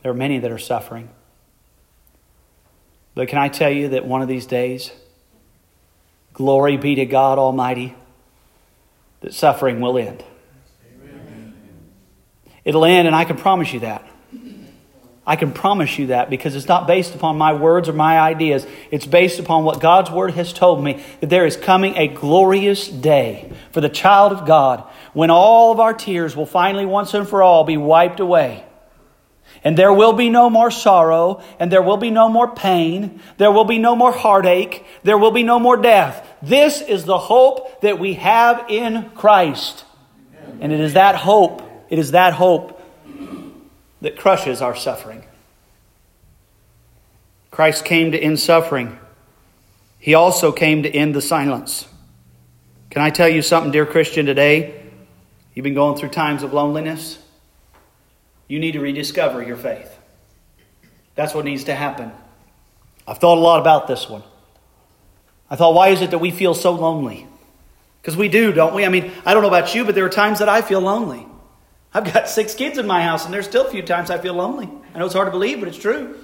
There 0.01 0.11
are 0.11 0.15
many 0.15 0.39
that 0.39 0.51
are 0.51 0.57
suffering. 0.57 1.09
But 3.15 3.27
can 3.27 3.39
I 3.39 3.49
tell 3.49 3.71
you 3.71 3.89
that 3.89 4.05
one 4.05 4.21
of 4.21 4.27
these 4.27 4.45
days, 4.45 4.91
glory 6.33 6.77
be 6.77 6.95
to 6.95 7.05
God 7.05 7.39
Almighty, 7.39 7.95
that 9.21 9.33
suffering 9.33 9.79
will 9.79 9.97
end. 9.97 10.23
It'll 12.63 12.85
end, 12.85 13.07
and 13.07 13.15
I 13.15 13.25
can 13.25 13.37
promise 13.37 13.73
you 13.73 13.79
that. 13.79 14.07
I 15.27 15.35
can 15.35 15.51
promise 15.51 15.99
you 15.99 16.07
that 16.07 16.29
because 16.29 16.55
it's 16.55 16.69
not 16.69 16.87
based 16.87 17.13
upon 17.13 17.37
my 17.37 17.51
words 17.51 17.89
or 17.89 17.93
my 17.93 18.17
ideas. 18.17 18.65
It's 18.91 19.05
based 19.05 19.39
upon 19.39 19.65
what 19.65 19.81
God's 19.81 20.09
Word 20.09 20.31
has 20.31 20.53
told 20.53 20.81
me 20.81 21.03
that 21.19 21.29
there 21.29 21.45
is 21.45 21.57
coming 21.57 21.97
a 21.97 22.07
glorious 22.07 22.87
day 22.87 23.51
for 23.71 23.81
the 23.81 23.89
child 23.89 24.31
of 24.31 24.47
God 24.47 24.85
when 25.11 25.29
all 25.29 25.73
of 25.73 25.81
our 25.81 25.93
tears 25.93 26.33
will 26.33 26.45
finally, 26.45 26.85
once 26.85 27.13
and 27.13 27.27
for 27.27 27.43
all, 27.43 27.65
be 27.65 27.75
wiped 27.75 28.21
away. 28.21 28.63
And 29.65 29.77
there 29.77 29.91
will 29.91 30.13
be 30.13 30.29
no 30.29 30.49
more 30.49 30.71
sorrow, 30.71 31.43
and 31.59 31.69
there 31.69 31.81
will 31.81 31.97
be 31.97 32.11
no 32.11 32.29
more 32.29 32.49
pain, 32.55 33.19
there 33.37 33.51
will 33.51 33.65
be 33.65 33.79
no 33.79 33.97
more 33.97 34.13
heartache, 34.13 34.85
there 35.03 35.17
will 35.17 35.31
be 35.31 35.43
no 35.43 35.59
more 35.59 35.75
death. 35.75 36.25
This 36.41 36.79
is 36.79 37.03
the 37.03 37.17
hope 37.17 37.81
that 37.81 37.99
we 37.99 38.13
have 38.13 38.69
in 38.69 39.09
Christ. 39.09 39.83
And 40.61 40.71
it 40.71 40.79
is 40.79 40.93
that 40.93 41.15
hope 41.15 41.67
it 41.89 41.99
is 41.99 42.11
that 42.11 42.33
hope 42.33 42.76
that 44.01 44.17
crushes 44.17 44.61
our 44.61 44.75
suffering. 44.75 45.23
Christ 47.51 47.85
came 47.85 48.11
to 48.11 48.19
end 48.19 48.39
suffering. 48.39 48.99
He 49.99 50.13
also 50.13 50.51
came 50.51 50.83
to 50.83 50.89
end 50.89 51.15
the 51.15 51.21
silence. 51.21 51.87
Can 52.89 53.01
I 53.01 53.09
tell 53.09 53.27
you 53.27 53.41
something, 53.41 53.71
dear 53.71 53.85
Christian, 53.85 54.25
today? 54.25 54.83
You've 55.53 55.63
been 55.63 55.73
going 55.73 55.97
through 55.97 56.09
times 56.09 56.43
of 56.43 56.53
loneliness. 56.53 57.17
You 58.47 58.59
need 58.59 58.73
to 58.73 58.79
rediscover 58.79 59.41
your 59.41 59.57
faith. 59.57 59.97
That's 61.15 61.33
what 61.33 61.45
needs 61.45 61.63
to 61.65 61.75
happen. 61.75 62.11
I've 63.07 63.17
thought 63.17 63.37
a 63.37 63.41
lot 63.41 63.59
about 63.59 63.87
this 63.87 64.07
one. 64.07 64.23
I 65.49 65.55
thought, 65.55 65.73
why 65.73 65.89
is 65.89 66.01
it 66.01 66.11
that 66.11 66.19
we 66.19 66.29
feel 66.29 66.53
so 66.53 66.71
lonely? 66.71 67.27
Because 68.01 68.15
we 68.15 68.29
do, 68.29 68.51
don't 68.51 68.75
we? 68.75 68.85
I 68.85 68.89
mean, 68.89 69.11
I 69.25 69.33
don't 69.33 69.41
know 69.41 69.47
about 69.47 69.73
you, 69.73 69.83
but 69.83 69.95
there 69.95 70.05
are 70.05 70.09
times 70.09 70.39
that 70.39 70.49
I 70.49 70.61
feel 70.61 70.81
lonely. 70.81 71.25
I've 71.97 72.13
got 72.13 72.29
six 72.29 72.53
kids 72.53 72.77
in 72.77 72.85
my 72.85 73.01
house, 73.01 73.25
and 73.25 73.33
there's 73.33 73.47
still 73.47 73.65
a 73.65 73.71
few 73.71 73.81
times 73.81 74.11
I 74.11 74.19
feel 74.19 74.35
lonely. 74.35 74.69
I 74.93 74.99
know 74.99 75.05
it's 75.05 75.15
hard 75.15 75.25
to 75.25 75.31
believe, 75.31 75.59
but 75.59 75.67
it's 75.67 75.79
true. 75.79 76.15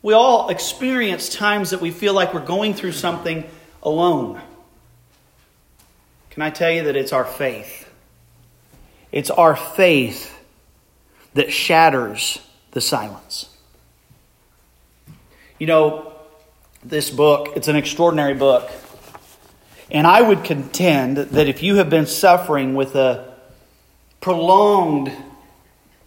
We 0.00 0.14
all 0.14 0.48
experience 0.48 1.34
times 1.34 1.70
that 1.70 1.80
we 1.80 1.90
feel 1.90 2.14
like 2.14 2.32
we're 2.32 2.46
going 2.46 2.74
through 2.74 2.92
something 2.92 3.42
alone. 3.82 4.40
Can 6.30 6.42
I 6.42 6.50
tell 6.50 6.70
you 6.70 6.84
that 6.84 6.94
it's 6.94 7.12
our 7.12 7.24
faith? 7.24 7.90
It's 9.10 9.28
our 9.28 9.56
faith 9.56 10.32
that 11.34 11.52
shatters 11.52 12.38
the 12.70 12.80
silence. 12.80 13.48
You 15.58 15.66
know, 15.66 16.12
this 16.84 17.10
book, 17.10 17.56
it's 17.56 17.66
an 17.66 17.74
extraordinary 17.74 18.34
book. 18.34 18.70
And 19.90 20.06
I 20.06 20.22
would 20.22 20.44
contend 20.44 21.16
that 21.16 21.48
if 21.48 21.64
you 21.64 21.74
have 21.74 21.90
been 21.90 22.06
suffering 22.06 22.76
with 22.76 22.94
a 22.94 23.27
prolonged 24.20 25.12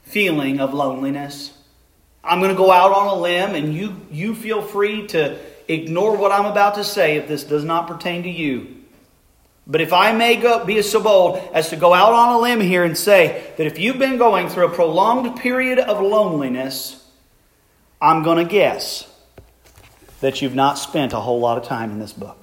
feeling 0.04 0.60
of 0.60 0.74
loneliness, 0.74 1.58
I'm 2.24 2.40
going 2.40 2.52
to 2.52 2.58
go 2.58 2.72
out 2.72 2.92
on 2.92 3.08
a 3.08 3.16
limb 3.16 3.56
and 3.56 3.74
you, 3.74 3.96
you 4.12 4.36
feel 4.36 4.62
free 4.62 5.08
to 5.08 5.40
ignore 5.68 6.18
what 6.18 6.32
I'm 6.32 6.46
about 6.46 6.76
to 6.76 6.84
say 6.84 7.18
if 7.18 7.28
this 7.28 7.44
does 7.44 7.64
not 7.64 7.88
pertain 7.88 8.24
to 8.24 8.30
you. 8.30 8.78
But 9.66 9.82
if 9.82 9.94
I 9.94 10.12
may 10.12 10.36
go, 10.36 10.66
be 10.66 10.82
so 10.82 11.02
bold 11.02 11.38
as 11.54 11.70
to 11.70 11.76
go 11.76 11.94
out 11.94 12.14
on 12.14 12.36
a 12.36 12.40
limb 12.40 12.60
here 12.60 12.84
and 12.84 12.98
say 12.98 13.54
that 13.58 13.68
if 13.68 13.80
you've 13.80 14.00
been 14.00 14.18
going 14.18 14.50
through 14.50 14.68
a 14.68 14.74
prolonged 14.74 15.40
period 15.40 15.80
of 15.80 16.02
loneliness, 16.02 17.04
I'm 18.02 18.24
going 18.24 18.46
to 18.46 18.52
guess 18.52 19.08
that 20.20 20.42
you've 20.42 20.56
not 20.56 20.78
spent 20.78 21.14
a 21.14 21.20
whole 21.20 21.40
lot 21.40 21.58
of 21.58 21.64
time 21.64 21.92
in 21.92 22.00
this 22.00 22.14
book. 22.14 22.41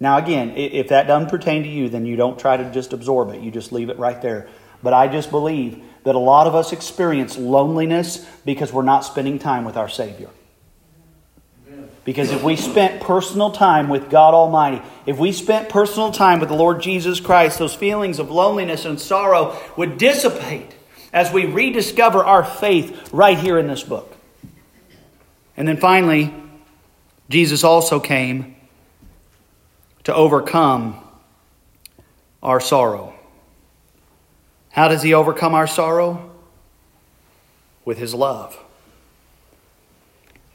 Now, 0.00 0.18
again, 0.18 0.50
if 0.56 0.88
that 0.88 1.06
doesn't 1.06 1.30
pertain 1.30 1.62
to 1.62 1.68
you, 1.68 1.88
then 1.88 2.04
you 2.04 2.16
don't 2.16 2.38
try 2.38 2.56
to 2.56 2.70
just 2.72 2.92
absorb 2.92 3.30
it. 3.30 3.40
You 3.40 3.50
just 3.50 3.72
leave 3.72 3.88
it 3.88 3.98
right 3.98 4.20
there. 4.20 4.48
But 4.82 4.92
I 4.92 5.08
just 5.08 5.30
believe 5.30 5.82
that 6.02 6.14
a 6.14 6.18
lot 6.18 6.46
of 6.46 6.54
us 6.54 6.72
experience 6.72 7.38
loneliness 7.38 8.26
because 8.44 8.72
we're 8.72 8.82
not 8.82 9.00
spending 9.00 9.38
time 9.38 9.64
with 9.64 9.76
our 9.76 9.88
Savior. 9.88 10.28
Because 12.04 12.30
if 12.30 12.42
we 12.42 12.56
spent 12.56 13.00
personal 13.00 13.50
time 13.50 13.88
with 13.88 14.10
God 14.10 14.34
Almighty, 14.34 14.82
if 15.06 15.18
we 15.18 15.32
spent 15.32 15.70
personal 15.70 16.12
time 16.12 16.38
with 16.38 16.50
the 16.50 16.54
Lord 16.54 16.82
Jesus 16.82 17.18
Christ, 17.18 17.58
those 17.58 17.74
feelings 17.74 18.18
of 18.18 18.30
loneliness 18.30 18.84
and 18.84 19.00
sorrow 19.00 19.58
would 19.78 19.96
dissipate 19.96 20.74
as 21.14 21.32
we 21.32 21.46
rediscover 21.46 22.22
our 22.22 22.44
faith 22.44 23.10
right 23.10 23.38
here 23.38 23.58
in 23.58 23.68
this 23.68 23.82
book. 23.82 24.14
And 25.56 25.66
then 25.66 25.78
finally, 25.78 26.34
Jesus 27.30 27.64
also 27.64 28.00
came 28.00 28.53
to 30.04 30.14
overcome 30.14 31.02
our 32.42 32.60
sorrow. 32.60 33.14
How 34.70 34.88
does 34.88 35.02
he 35.02 35.14
overcome 35.14 35.54
our 35.54 35.66
sorrow? 35.66 36.30
With 37.84 37.98
his 37.98 38.14
love. 38.14 38.58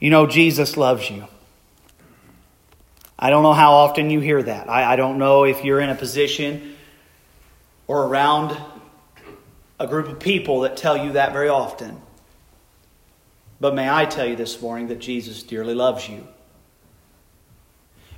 You 0.00 0.10
know, 0.10 0.26
Jesus 0.26 0.76
loves 0.76 1.08
you. 1.10 1.26
I 3.18 3.30
don't 3.30 3.42
know 3.42 3.52
how 3.52 3.72
often 3.72 4.10
you 4.10 4.20
hear 4.20 4.42
that. 4.42 4.68
I, 4.68 4.94
I 4.94 4.96
don't 4.96 5.18
know 5.18 5.44
if 5.44 5.64
you're 5.64 5.80
in 5.80 5.90
a 5.90 5.94
position 5.94 6.74
or 7.86 8.06
around 8.06 8.56
a 9.78 9.86
group 9.86 10.08
of 10.08 10.18
people 10.18 10.60
that 10.60 10.76
tell 10.76 10.96
you 10.96 11.12
that 11.12 11.32
very 11.32 11.48
often. 11.48 12.00
But 13.60 13.74
may 13.74 13.90
I 13.90 14.06
tell 14.06 14.26
you 14.26 14.36
this 14.36 14.60
morning 14.62 14.88
that 14.88 15.00
Jesus 15.00 15.42
dearly 15.42 15.74
loves 15.74 16.08
you. 16.08 16.26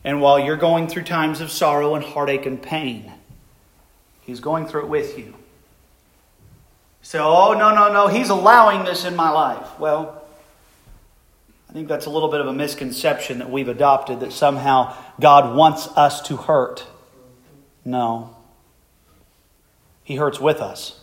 And 0.04 0.20
while 0.20 0.38
you're 0.38 0.56
going 0.56 0.88
through 0.88 1.04
times 1.04 1.40
of 1.40 1.50
sorrow 1.50 1.94
and 1.94 2.04
heartache 2.04 2.46
and 2.46 2.60
pain, 2.60 3.12
He's 4.20 4.40
going 4.40 4.66
through 4.66 4.82
it 4.82 4.88
with 4.88 5.18
you. 5.18 5.34
Say, 7.02 7.18
oh, 7.18 7.54
no, 7.54 7.74
no, 7.74 7.92
no, 7.92 8.08
He's 8.08 8.30
allowing 8.30 8.84
this 8.84 9.04
in 9.04 9.16
my 9.16 9.30
life. 9.30 9.78
Well, 9.78 10.24
I 11.68 11.72
think 11.72 11.88
that's 11.88 12.06
a 12.06 12.10
little 12.10 12.28
bit 12.28 12.40
of 12.40 12.46
a 12.46 12.52
misconception 12.52 13.38
that 13.38 13.50
we've 13.50 13.68
adopted 13.68 14.20
that 14.20 14.32
somehow 14.32 14.94
God 15.18 15.56
wants 15.56 15.88
us 15.96 16.20
to 16.28 16.36
hurt. 16.36 16.86
No. 17.84 18.36
He 20.04 20.16
hurts 20.16 20.38
with 20.38 20.60
us. 20.60 21.00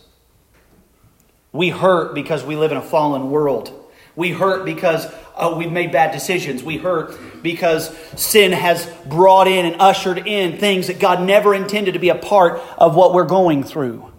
We 1.52 1.70
hurt 1.70 2.14
because 2.14 2.44
we 2.44 2.54
live 2.54 2.70
in 2.70 2.76
a 2.76 2.82
fallen 2.82 3.30
world. 3.30 3.79
We 4.16 4.30
hurt 4.30 4.64
because 4.64 5.06
uh, 5.36 5.54
we've 5.56 5.72
made 5.72 5.92
bad 5.92 6.12
decisions. 6.12 6.62
We 6.62 6.76
hurt 6.76 7.18
because 7.42 7.96
sin 8.16 8.52
has 8.52 8.86
brought 9.06 9.48
in 9.48 9.66
and 9.66 9.80
ushered 9.80 10.26
in 10.26 10.58
things 10.58 10.88
that 10.88 10.98
God 10.98 11.22
never 11.22 11.54
intended 11.54 11.94
to 11.94 12.00
be 12.00 12.10
a 12.10 12.14
part 12.14 12.60
of 12.76 12.94
what 12.94 13.14
we're 13.14 13.24
going 13.24 13.64
through. 13.64 14.10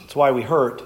That's 0.00 0.16
why 0.16 0.30
we 0.32 0.42
hurt. 0.42 0.82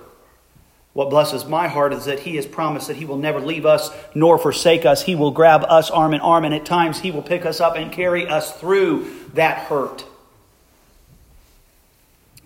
What 0.92 1.08
blesses 1.08 1.44
my 1.44 1.68
heart 1.68 1.92
is 1.92 2.06
that 2.06 2.20
He 2.20 2.36
has 2.36 2.46
promised 2.46 2.88
that 2.88 2.96
He 2.96 3.04
will 3.04 3.16
never 3.16 3.40
leave 3.40 3.64
us 3.64 3.90
nor 4.14 4.38
forsake 4.38 4.84
us. 4.84 5.02
He 5.02 5.14
will 5.14 5.30
grab 5.30 5.64
us 5.64 5.88
arm 5.88 6.14
in 6.14 6.20
arm, 6.20 6.44
and 6.44 6.52
at 6.52 6.64
times 6.64 7.00
He 7.00 7.10
will 7.10 7.22
pick 7.22 7.46
us 7.46 7.60
up 7.60 7.76
and 7.76 7.92
carry 7.92 8.26
us 8.26 8.52
through 8.58 9.10
that 9.34 9.66
hurt. 9.68 10.04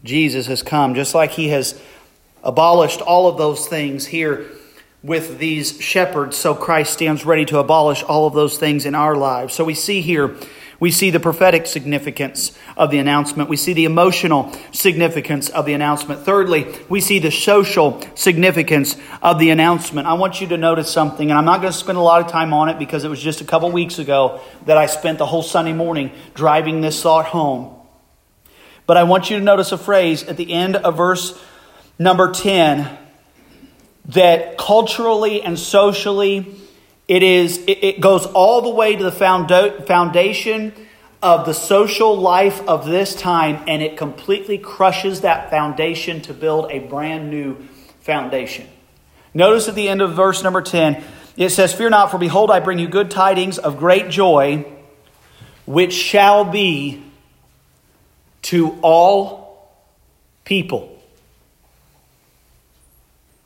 Jesus 0.05 0.46
has 0.46 0.62
come, 0.62 0.94
just 0.94 1.14
like 1.14 1.33
He 1.33 1.48
has 1.48 1.81
abolished 2.42 3.00
all 3.00 3.27
of 3.27 3.38
those 3.38 3.66
things 3.66 4.07
here 4.07 4.44
with 5.05 5.38
these 5.38 5.79
shepherds, 5.83 6.35
so 6.35 6.55
Christ 6.55 6.95
stands 6.95 7.27
ready 7.27 7.45
to 7.45 7.59
abolish 7.59 8.03
all 8.03 8.27
of 8.27 8.33
those 8.33 8.57
things 8.57 8.87
in 8.87 8.95
our 8.95 9.14
lives. 9.14 9.53
So 9.53 9.62
we 9.62 9.75
see 9.75 10.01
here 10.01 10.35
we 10.81 10.90
see 10.90 11.11
the 11.11 11.21
prophetic 11.21 11.67
significance 11.67 12.53
of 12.77 12.90
the 12.90 12.99
announcement. 12.99 13.49
We 13.49 13.57
see 13.57 13.73
the 13.73 13.85
emotional 13.85 14.53
significance 14.73 15.49
of 15.49 15.67
the 15.67 15.73
announcement. 15.73 16.23
Thirdly, 16.23 16.67
we 16.88 17.01
see 17.01 17.19
the 17.19 17.31
social 17.31 18.03
significance 18.14 18.97
of 19.23 19.38
the 19.38 19.51
announcement. 19.51 20.07
I 20.07 20.14
want 20.14 20.40
you 20.40 20.49
to 20.49 20.57
notice 20.57 20.90
something, 20.90 21.31
and 21.31 21.38
I'm 21.38 21.45
not 21.45 21.61
going 21.61 21.73
to 21.73 21.79
spend 21.79 21.97
a 21.97 22.03
lot 22.03 22.23
of 22.23 22.31
time 22.31 22.53
on 22.53 22.69
it 22.69 22.79
because 22.79 23.05
it 23.05 23.09
was 23.09 23.23
just 23.23 23.40
a 23.40 23.45
couple 23.45 23.71
weeks 23.71 23.99
ago 23.99 24.40
that 24.67 24.77
I 24.77 24.87
spent 24.87 25.19
the 25.19 25.27
whole 25.27 25.43
Sunday 25.43 25.73
morning 25.73 26.11
driving 26.35 26.81
this 26.81 27.01
thought 27.01 27.27
home. 27.27 27.75
But 28.87 28.97
I 28.97 29.05
want 29.05 29.31
you 29.31 29.38
to 29.38 29.45
notice 29.45 29.73
a 29.73 29.79
phrase 29.79 30.25
at 30.25 30.37
the 30.37 30.53
end 30.53 30.77
of 30.77 30.97
verse 30.97 31.40
number 31.99 32.33
10 32.33 33.04
that 34.07 34.59
culturally 34.59 35.43
and 35.43 35.59
socially 35.59 36.57
it 37.07 37.23
is 37.23 37.62
it, 37.67 38.01
goes 38.01 38.27
all 38.27 38.62
the 38.62 38.71
way 38.71 38.97
to 38.97 39.03
the 39.05 39.12
foundation 39.12 40.73
of 41.23 41.47
the 41.47 41.55
social 41.55 42.17
life 42.17 42.67
of 42.69 42.87
this 42.87 43.14
time 43.14 43.62
and 43.67 43.83
it 43.83 43.97
completely 43.97 44.59
crushes 44.59 45.23
that 45.23 45.51
foundation 45.51 46.21
to 46.21 46.35
build 46.35 46.71
a 46.71 46.81
brand 46.81 47.31
new 47.31 47.57
foundation. 48.01 48.69
Notice 49.33 49.69
at 49.69 49.75
the 49.75 49.88
end 49.88 50.01
of 50.01 50.14
verse 50.14 50.43
number 50.43 50.62
10, 50.62 51.03
it 51.37 51.49
says, 51.51 51.75
Fear 51.75 51.90
not, 51.90 52.11
for 52.11 52.19
behold, 52.19 52.51
I 52.51 52.61
bring 52.61 52.79
you 52.79 52.88
good 52.88 53.11
tidings 53.11 53.59
of 53.59 53.79
great 53.79 54.11
joy, 54.11 54.64
which 55.67 55.93
shall 55.93 56.45
be 56.45 57.03
to 58.43 58.79
all 58.83 59.73
people. 60.45 60.93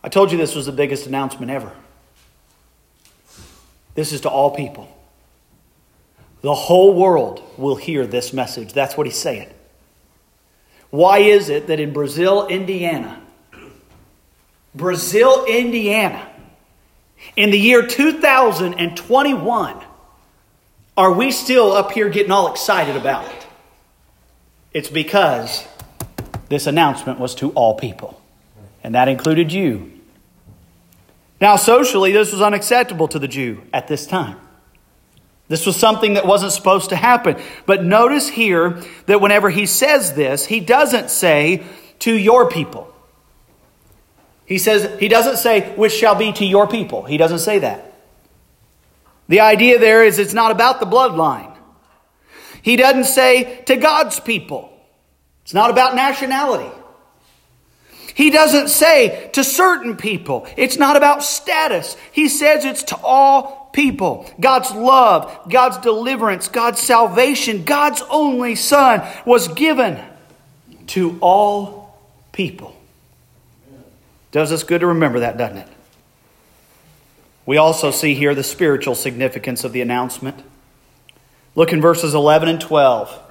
I 0.02 0.08
told 0.08 0.30
you 0.30 0.38
this 0.38 0.54
was 0.54 0.66
the 0.66 0.72
biggest 0.72 1.06
announcement 1.06 1.50
ever. 1.50 1.72
This 3.94 4.12
is 4.12 4.20
to 4.22 4.28
all 4.28 4.52
people. 4.52 4.88
The 6.40 6.54
whole 6.54 6.94
world 6.94 7.42
will 7.56 7.76
hear 7.76 8.06
this 8.06 8.32
message. 8.32 8.72
That's 8.72 8.96
what 8.96 9.06
he's 9.06 9.16
saying. 9.16 9.48
Why 10.90 11.18
is 11.18 11.48
it 11.48 11.66
that 11.66 11.80
in 11.80 11.92
Brazil, 11.92 12.46
Indiana, 12.46 13.20
Brazil, 14.74 15.44
Indiana, 15.46 16.26
in 17.37 17.50
the 17.50 17.58
year 17.58 17.87
2021, 17.87 19.76
are 20.96 21.12
we 21.12 21.30
still 21.30 21.72
up 21.72 21.92
here 21.92 22.08
getting 22.08 22.32
all 22.32 22.50
excited 22.50 22.96
about 22.96 23.24
it? 23.30 23.46
It's 24.72 24.88
because 24.88 25.66
this 26.48 26.66
announcement 26.66 27.18
was 27.18 27.34
to 27.37 27.50
all 27.50 27.74
people, 27.74 28.17
and 28.88 28.94
that 28.94 29.07
included 29.07 29.53
you. 29.53 29.92
Now, 31.42 31.57
socially, 31.57 32.11
this 32.11 32.33
was 32.33 32.40
unacceptable 32.40 33.07
to 33.09 33.18
the 33.18 33.29
Jew 33.29 33.61
at 33.70 33.87
this 33.87 34.07
time. 34.07 34.38
This 35.46 35.66
was 35.66 35.77
something 35.77 36.14
that 36.14 36.27
wasn't 36.27 36.53
supposed 36.53 36.88
to 36.88 36.96
happen. 36.96 37.37
But 37.66 37.85
notice 37.85 38.31
here 38.31 38.83
that 39.05 39.20
whenever 39.20 39.51
he 39.51 39.66
says 39.66 40.14
this, 40.14 40.46
he 40.46 40.61
doesn't 40.61 41.11
say 41.11 41.64
to 41.98 42.14
your 42.14 42.48
people. 42.48 42.90
He 44.46 44.57
says, 44.57 44.98
he 44.98 45.09
doesn't 45.09 45.37
say, 45.37 45.70
which 45.77 45.92
shall 45.92 46.14
be 46.14 46.33
to 46.33 46.46
your 46.46 46.66
people. 46.66 47.03
He 47.03 47.18
doesn't 47.18 47.40
say 47.40 47.59
that. 47.59 47.92
The 49.29 49.40
idea 49.40 49.79
there 49.79 50.03
is 50.03 50.18
it's 50.18 50.33
not 50.33 50.51
about 50.51 50.81
the 50.81 50.87
bloodline. 50.87 51.55
He 52.62 52.77
doesn't 52.77 53.05
say 53.05 53.61
to 53.66 53.77
God's 53.77 54.18
people. 54.18 54.72
It's 55.42 55.53
not 55.53 55.68
about 55.68 55.94
nationality. 55.94 56.74
He 58.18 58.31
doesn't 58.31 58.66
say 58.66 59.31
to 59.35 59.44
certain 59.44 59.96
people. 59.96 60.44
It's 60.57 60.76
not 60.76 60.96
about 60.96 61.22
status. 61.22 61.96
He 62.11 62.28
says 62.28 62.64
it's 62.64 62.83
to 62.83 62.96
all 62.96 63.70
people. 63.72 64.28
God's 64.40 64.72
love, 64.72 65.48
God's 65.48 65.78
deliverance, 65.78 66.48
God's 66.48 66.81
salvation, 66.81 67.62
God's 67.62 68.02
only 68.11 68.57
Son 68.57 69.09
was 69.24 69.46
given 69.46 70.02
to 70.88 71.16
all 71.20 71.96
people. 72.33 72.74
Does 74.33 74.50
us 74.50 74.64
good 74.64 74.81
to 74.81 74.88
remember 74.88 75.20
that, 75.20 75.38
doesn't 75.38 75.59
it? 75.59 75.68
We 77.46 77.57
also 77.57 77.92
see 77.92 78.14
here 78.14 78.35
the 78.35 78.42
spiritual 78.42 78.96
significance 78.96 79.62
of 79.62 79.72
the 79.72 79.81
announcement. 79.81 80.42
Look 81.54 81.72
in 81.72 81.81
verses 81.81 82.14
11 82.14 82.48
and 82.48 82.61
12. 82.61 83.27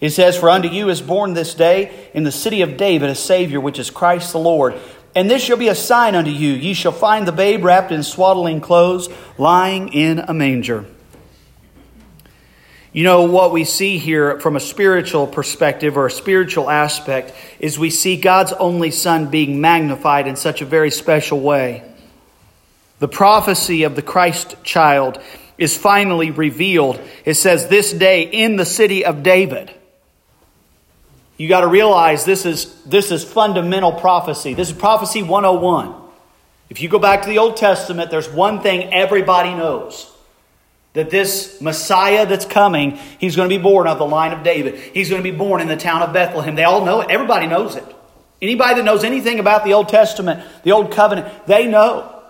It 0.00 0.10
says, 0.10 0.36
For 0.36 0.50
unto 0.50 0.68
you 0.68 0.88
is 0.88 1.00
born 1.00 1.34
this 1.34 1.54
day 1.54 2.10
in 2.14 2.24
the 2.24 2.32
city 2.32 2.62
of 2.62 2.76
David 2.76 3.10
a 3.10 3.14
Savior, 3.14 3.60
which 3.60 3.78
is 3.78 3.90
Christ 3.90 4.32
the 4.32 4.38
Lord. 4.38 4.74
And 5.14 5.30
this 5.30 5.42
shall 5.42 5.56
be 5.56 5.68
a 5.68 5.74
sign 5.74 6.14
unto 6.14 6.30
you. 6.30 6.52
Ye 6.52 6.74
shall 6.74 6.92
find 6.92 7.26
the 7.26 7.32
babe 7.32 7.64
wrapped 7.64 7.92
in 7.92 8.02
swaddling 8.02 8.60
clothes, 8.60 9.08
lying 9.38 9.92
in 9.92 10.18
a 10.18 10.34
manger. 10.34 10.86
You 12.92 13.02
know, 13.02 13.22
what 13.22 13.50
we 13.50 13.64
see 13.64 13.98
here 13.98 14.38
from 14.38 14.54
a 14.54 14.60
spiritual 14.60 15.26
perspective 15.26 15.96
or 15.96 16.06
a 16.06 16.10
spiritual 16.10 16.70
aspect 16.70 17.32
is 17.58 17.76
we 17.76 17.90
see 17.90 18.16
God's 18.16 18.52
only 18.52 18.92
Son 18.92 19.30
being 19.30 19.60
magnified 19.60 20.28
in 20.28 20.36
such 20.36 20.62
a 20.62 20.64
very 20.64 20.92
special 20.92 21.40
way. 21.40 21.82
The 23.00 23.08
prophecy 23.08 23.82
of 23.82 23.96
the 23.96 24.02
Christ 24.02 24.56
child 24.62 25.20
is 25.58 25.76
finally 25.76 26.30
revealed. 26.30 27.00
It 27.24 27.34
says, 27.34 27.66
This 27.66 27.92
day 27.92 28.22
in 28.22 28.56
the 28.56 28.64
city 28.64 29.04
of 29.04 29.24
David. 29.24 29.72
You 31.36 31.48
got 31.48 31.60
to 31.60 31.66
realize 31.66 32.24
this 32.24 32.46
is, 32.46 32.80
this 32.84 33.10
is 33.10 33.24
fundamental 33.24 33.92
prophecy. 33.92 34.54
This 34.54 34.70
is 34.70 34.76
prophecy 34.76 35.22
101. 35.22 35.94
If 36.70 36.80
you 36.80 36.88
go 36.88 36.98
back 36.98 37.22
to 37.22 37.28
the 37.28 37.38
Old 37.38 37.56
Testament, 37.56 38.10
there's 38.10 38.28
one 38.28 38.60
thing 38.60 38.92
everybody 38.92 39.54
knows 39.54 40.10
that 40.92 41.10
this 41.10 41.60
Messiah 41.60 42.24
that's 42.24 42.44
coming, 42.44 42.98
he's 43.18 43.34
going 43.34 43.48
to 43.48 43.56
be 43.56 43.60
born 43.62 43.88
of 43.88 43.98
the 43.98 44.06
line 44.06 44.32
of 44.32 44.44
David. 44.44 44.76
He's 44.76 45.10
going 45.10 45.22
to 45.22 45.30
be 45.30 45.36
born 45.36 45.60
in 45.60 45.66
the 45.66 45.76
town 45.76 46.02
of 46.02 46.12
Bethlehem. 46.12 46.54
They 46.54 46.64
all 46.64 46.84
know 46.84 47.00
it. 47.00 47.10
Everybody 47.10 47.46
knows 47.48 47.74
it. 47.74 47.84
Anybody 48.40 48.76
that 48.76 48.84
knows 48.84 49.04
anything 49.04 49.40
about 49.40 49.64
the 49.64 49.72
Old 49.72 49.88
Testament, 49.88 50.44
the 50.62 50.72
Old 50.72 50.92
Covenant, 50.92 51.46
they 51.46 51.66
know 51.66 52.22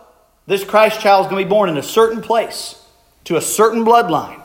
this 0.47 0.65
Christ 0.65 1.01
child 1.01 1.27
is 1.27 1.31
going 1.31 1.43
to 1.43 1.47
be 1.47 1.51
born 1.51 1.69
in 1.69 1.77
a 1.77 1.83
certain 1.83 2.23
place, 2.23 2.83
to 3.25 3.37
a 3.37 3.41
certain 3.41 3.85
bloodline. 3.85 4.41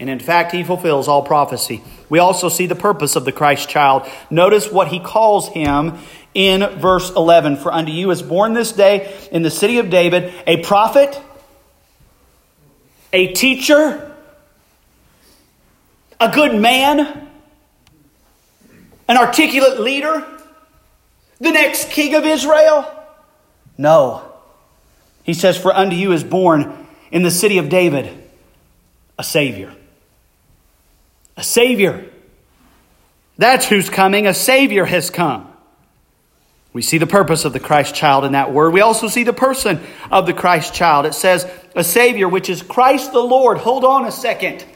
And 0.00 0.08
in 0.08 0.18
fact, 0.18 0.52
he 0.52 0.64
fulfills 0.64 1.08
all 1.08 1.22
prophecy. 1.22 1.82
We 2.08 2.18
also 2.18 2.48
see 2.48 2.66
the 2.66 2.74
purpose 2.74 3.16
of 3.16 3.26
the 3.26 3.32
Christ 3.32 3.68
child. 3.68 4.08
Notice 4.30 4.72
what 4.72 4.88
he 4.88 4.98
calls 4.98 5.48
him 5.48 5.98
in 6.32 6.80
verse 6.80 7.10
11 7.10 7.58
For 7.58 7.70
unto 7.70 7.92
you 7.92 8.10
is 8.10 8.22
born 8.22 8.54
this 8.54 8.72
day 8.72 9.14
in 9.30 9.42
the 9.42 9.50
city 9.50 9.78
of 9.78 9.90
David 9.90 10.32
a 10.46 10.62
prophet, 10.62 11.20
a 13.12 13.34
teacher, 13.34 14.10
a 16.18 16.30
good 16.30 16.58
man, 16.58 17.28
an 19.06 19.16
articulate 19.18 19.80
leader, 19.80 20.26
the 21.40 21.50
next 21.50 21.90
king 21.90 22.14
of 22.14 22.24
Israel? 22.24 22.90
No. 23.76 24.32
He 25.24 25.34
says, 25.34 25.58
For 25.58 25.76
unto 25.76 25.94
you 25.94 26.12
is 26.12 26.24
born 26.24 26.86
in 27.12 27.22
the 27.22 27.30
city 27.30 27.58
of 27.58 27.68
David 27.68 28.10
a 29.18 29.22
Savior 29.22 29.74
a 31.40 31.42
Savior. 31.42 32.04
That's 33.38 33.66
who's 33.66 33.88
coming. 33.88 34.26
A 34.26 34.34
Savior 34.34 34.84
has 34.84 35.08
come. 35.08 35.50
We 36.74 36.82
see 36.82 36.98
the 36.98 37.06
purpose 37.06 37.46
of 37.46 37.54
the 37.54 37.58
Christ 37.58 37.94
child 37.94 38.26
in 38.26 38.32
that 38.32 38.52
word. 38.52 38.74
We 38.74 38.82
also 38.82 39.08
see 39.08 39.24
the 39.24 39.32
person 39.32 39.80
of 40.10 40.26
the 40.26 40.34
Christ 40.34 40.74
child. 40.74 41.06
It 41.06 41.14
says, 41.14 41.50
a 41.74 41.82
Savior, 41.82 42.28
which 42.28 42.50
is 42.50 42.62
Christ 42.62 43.12
the 43.12 43.22
Lord. 43.22 43.56
Hold 43.56 43.86
on 43.86 44.04
a 44.04 44.12
second. 44.12 44.66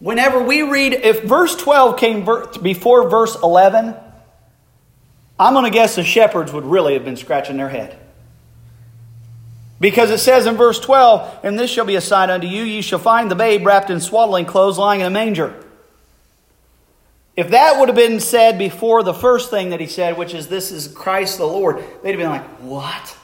Whenever 0.00 0.42
we 0.42 0.62
read, 0.62 0.92
if 0.92 1.22
verse 1.22 1.54
12 1.54 1.96
came 1.96 2.26
before 2.60 3.08
verse 3.08 3.36
11, 3.40 3.94
I'm 5.38 5.52
going 5.54 5.64
to 5.66 5.70
guess 5.70 5.94
the 5.94 6.02
shepherds 6.02 6.52
would 6.52 6.64
really 6.64 6.94
have 6.94 7.04
been 7.04 7.16
scratching 7.16 7.56
their 7.58 7.68
head. 7.68 7.96
Because 9.78 10.10
it 10.10 10.18
says 10.18 10.46
in 10.46 10.56
verse 10.56 10.80
12, 10.80 11.40
And 11.42 11.58
this 11.58 11.70
shall 11.70 11.84
be 11.84 11.96
a 11.96 12.00
sign 12.00 12.30
unto 12.30 12.46
you, 12.46 12.62
ye 12.62 12.80
shall 12.80 12.98
find 12.98 13.30
the 13.30 13.34
babe 13.34 13.66
wrapped 13.66 13.90
in 13.90 14.00
swaddling 14.00 14.46
clothes 14.46 14.78
lying 14.78 15.00
in 15.00 15.06
a 15.06 15.10
manger. 15.10 15.62
If 17.36 17.50
that 17.50 17.78
would 17.78 17.90
have 17.90 17.96
been 17.96 18.20
said 18.20 18.58
before 18.58 19.02
the 19.02 19.12
first 19.12 19.50
thing 19.50 19.70
that 19.70 19.80
he 19.80 19.86
said, 19.86 20.16
which 20.16 20.32
is, 20.32 20.48
This 20.48 20.72
is 20.72 20.88
Christ 20.88 21.36
the 21.36 21.46
Lord, 21.46 21.84
they'd 22.02 22.12
have 22.12 22.18
been 22.18 22.30
like, 22.30 22.46
What? 22.60 23.16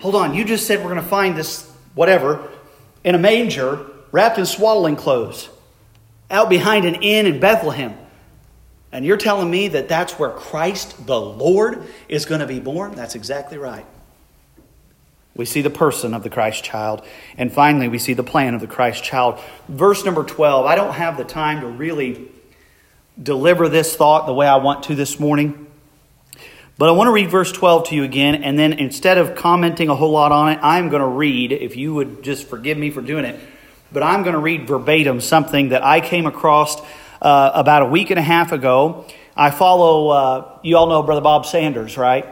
Hold 0.00 0.14
on, 0.14 0.34
you 0.34 0.44
just 0.44 0.66
said 0.66 0.78
we're 0.78 0.90
going 0.90 1.02
to 1.02 1.08
find 1.08 1.36
this 1.36 1.70
whatever 1.94 2.48
in 3.04 3.14
a 3.14 3.18
manger 3.18 3.84
wrapped 4.12 4.38
in 4.38 4.46
swaddling 4.46 4.96
clothes 4.96 5.50
out 6.30 6.48
behind 6.48 6.84
an 6.84 6.96
inn 7.02 7.26
in 7.26 7.40
Bethlehem. 7.40 7.96
And 8.92 9.04
you're 9.04 9.16
telling 9.16 9.50
me 9.50 9.68
that 9.68 9.88
that's 9.88 10.18
where 10.18 10.30
Christ 10.30 11.06
the 11.06 11.20
Lord 11.20 11.84
is 12.08 12.24
going 12.24 12.40
to 12.40 12.46
be 12.46 12.60
born? 12.60 12.94
That's 12.94 13.14
exactly 13.14 13.58
right. 13.58 13.84
We 15.38 15.44
see 15.44 15.62
the 15.62 15.70
person 15.70 16.14
of 16.14 16.24
the 16.24 16.30
Christ 16.30 16.64
child. 16.64 17.02
And 17.38 17.50
finally, 17.50 17.88
we 17.88 17.98
see 17.98 18.12
the 18.12 18.24
plan 18.24 18.54
of 18.54 18.60
the 18.60 18.66
Christ 18.66 19.04
child. 19.04 19.40
Verse 19.68 20.04
number 20.04 20.24
12. 20.24 20.66
I 20.66 20.74
don't 20.74 20.92
have 20.92 21.16
the 21.16 21.24
time 21.24 21.60
to 21.60 21.68
really 21.68 22.28
deliver 23.20 23.68
this 23.68 23.96
thought 23.96 24.26
the 24.26 24.34
way 24.34 24.48
I 24.48 24.56
want 24.56 24.82
to 24.84 24.96
this 24.96 25.20
morning. 25.20 25.68
But 26.76 26.88
I 26.88 26.92
want 26.92 27.06
to 27.06 27.12
read 27.12 27.30
verse 27.30 27.52
12 27.52 27.88
to 27.88 27.94
you 27.94 28.02
again. 28.02 28.42
And 28.42 28.58
then 28.58 28.72
instead 28.72 29.16
of 29.16 29.36
commenting 29.36 29.88
a 29.88 29.94
whole 29.94 30.10
lot 30.10 30.32
on 30.32 30.50
it, 30.50 30.58
I'm 30.60 30.88
going 30.88 31.02
to 31.02 31.08
read, 31.08 31.52
if 31.52 31.76
you 31.76 31.94
would 31.94 32.22
just 32.22 32.48
forgive 32.48 32.76
me 32.76 32.90
for 32.90 33.00
doing 33.00 33.24
it, 33.24 33.38
but 33.92 34.02
I'm 34.02 34.24
going 34.24 34.34
to 34.34 34.40
read 34.40 34.66
verbatim 34.66 35.20
something 35.20 35.70
that 35.70 35.84
I 35.84 36.00
came 36.00 36.26
across 36.26 36.80
uh, 37.22 37.52
about 37.54 37.82
a 37.82 37.86
week 37.86 38.10
and 38.10 38.18
a 38.18 38.22
half 38.22 38.50
ago. 38.50 39.06
I 39.36 39.50
follow, 39.50 40.08
uh, 40.08 40.58
you 40.62 40.76
all 40.76 40.88
know 40.88 41.02
Brother 41.04 41.20
Bob 41.20 41.46
Sanders, 41.46 41.96
right? 41.96 42.26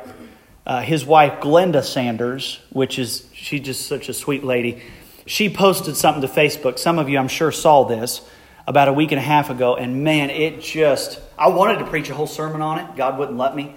Uh, 0.67 0.83
his 0.83 1.07
wife 1.07 1.41
Glenda 1.41 1.85
Sanders, 1.85 2.61
which 2.71 2.99
is 2.99 3.27
she's 3.33 3.61
just 3.61 3.87
such 3.87 4.09
a 4.09 4.13
sweet 4.13 4.43
lady. 4.43 4.83
She 5.25 5.49
posted 5.49 5.97
something 5.97 6.23
to 6.23 6.29
Facebook. 6.29 6.79
Some 6.79 6.99
of 6.99 7.09
you, 7.09 7.19
I'm 7.19 7.29
sure, 7.29 7.53
saw 7.53 7.85
this 7.85 8.21
about 8.67 8.89
a 8.89 8.93
week 8.93 9.13
and 9.13 9.19
a 9.19 9.23
half 9.23 9.49
ago, 9.49 9.77
and 9.77 10.03
man, 10.03 10.29
it 10.31 10.61
just 10.61 11.21
I 11.39 11.49
wanted 11.49 11.79
to 11.79 11.87
preach 11.87 12.11
a 12.11 12.15
whole 12.15 12.27
sermon 12.27 12.63
on 12.63 12.79
it. 12.79 12.97
God 12.97 13.19
wouldn't 13.19 13.39
let 13.39 13.55
me, 13.55 13.77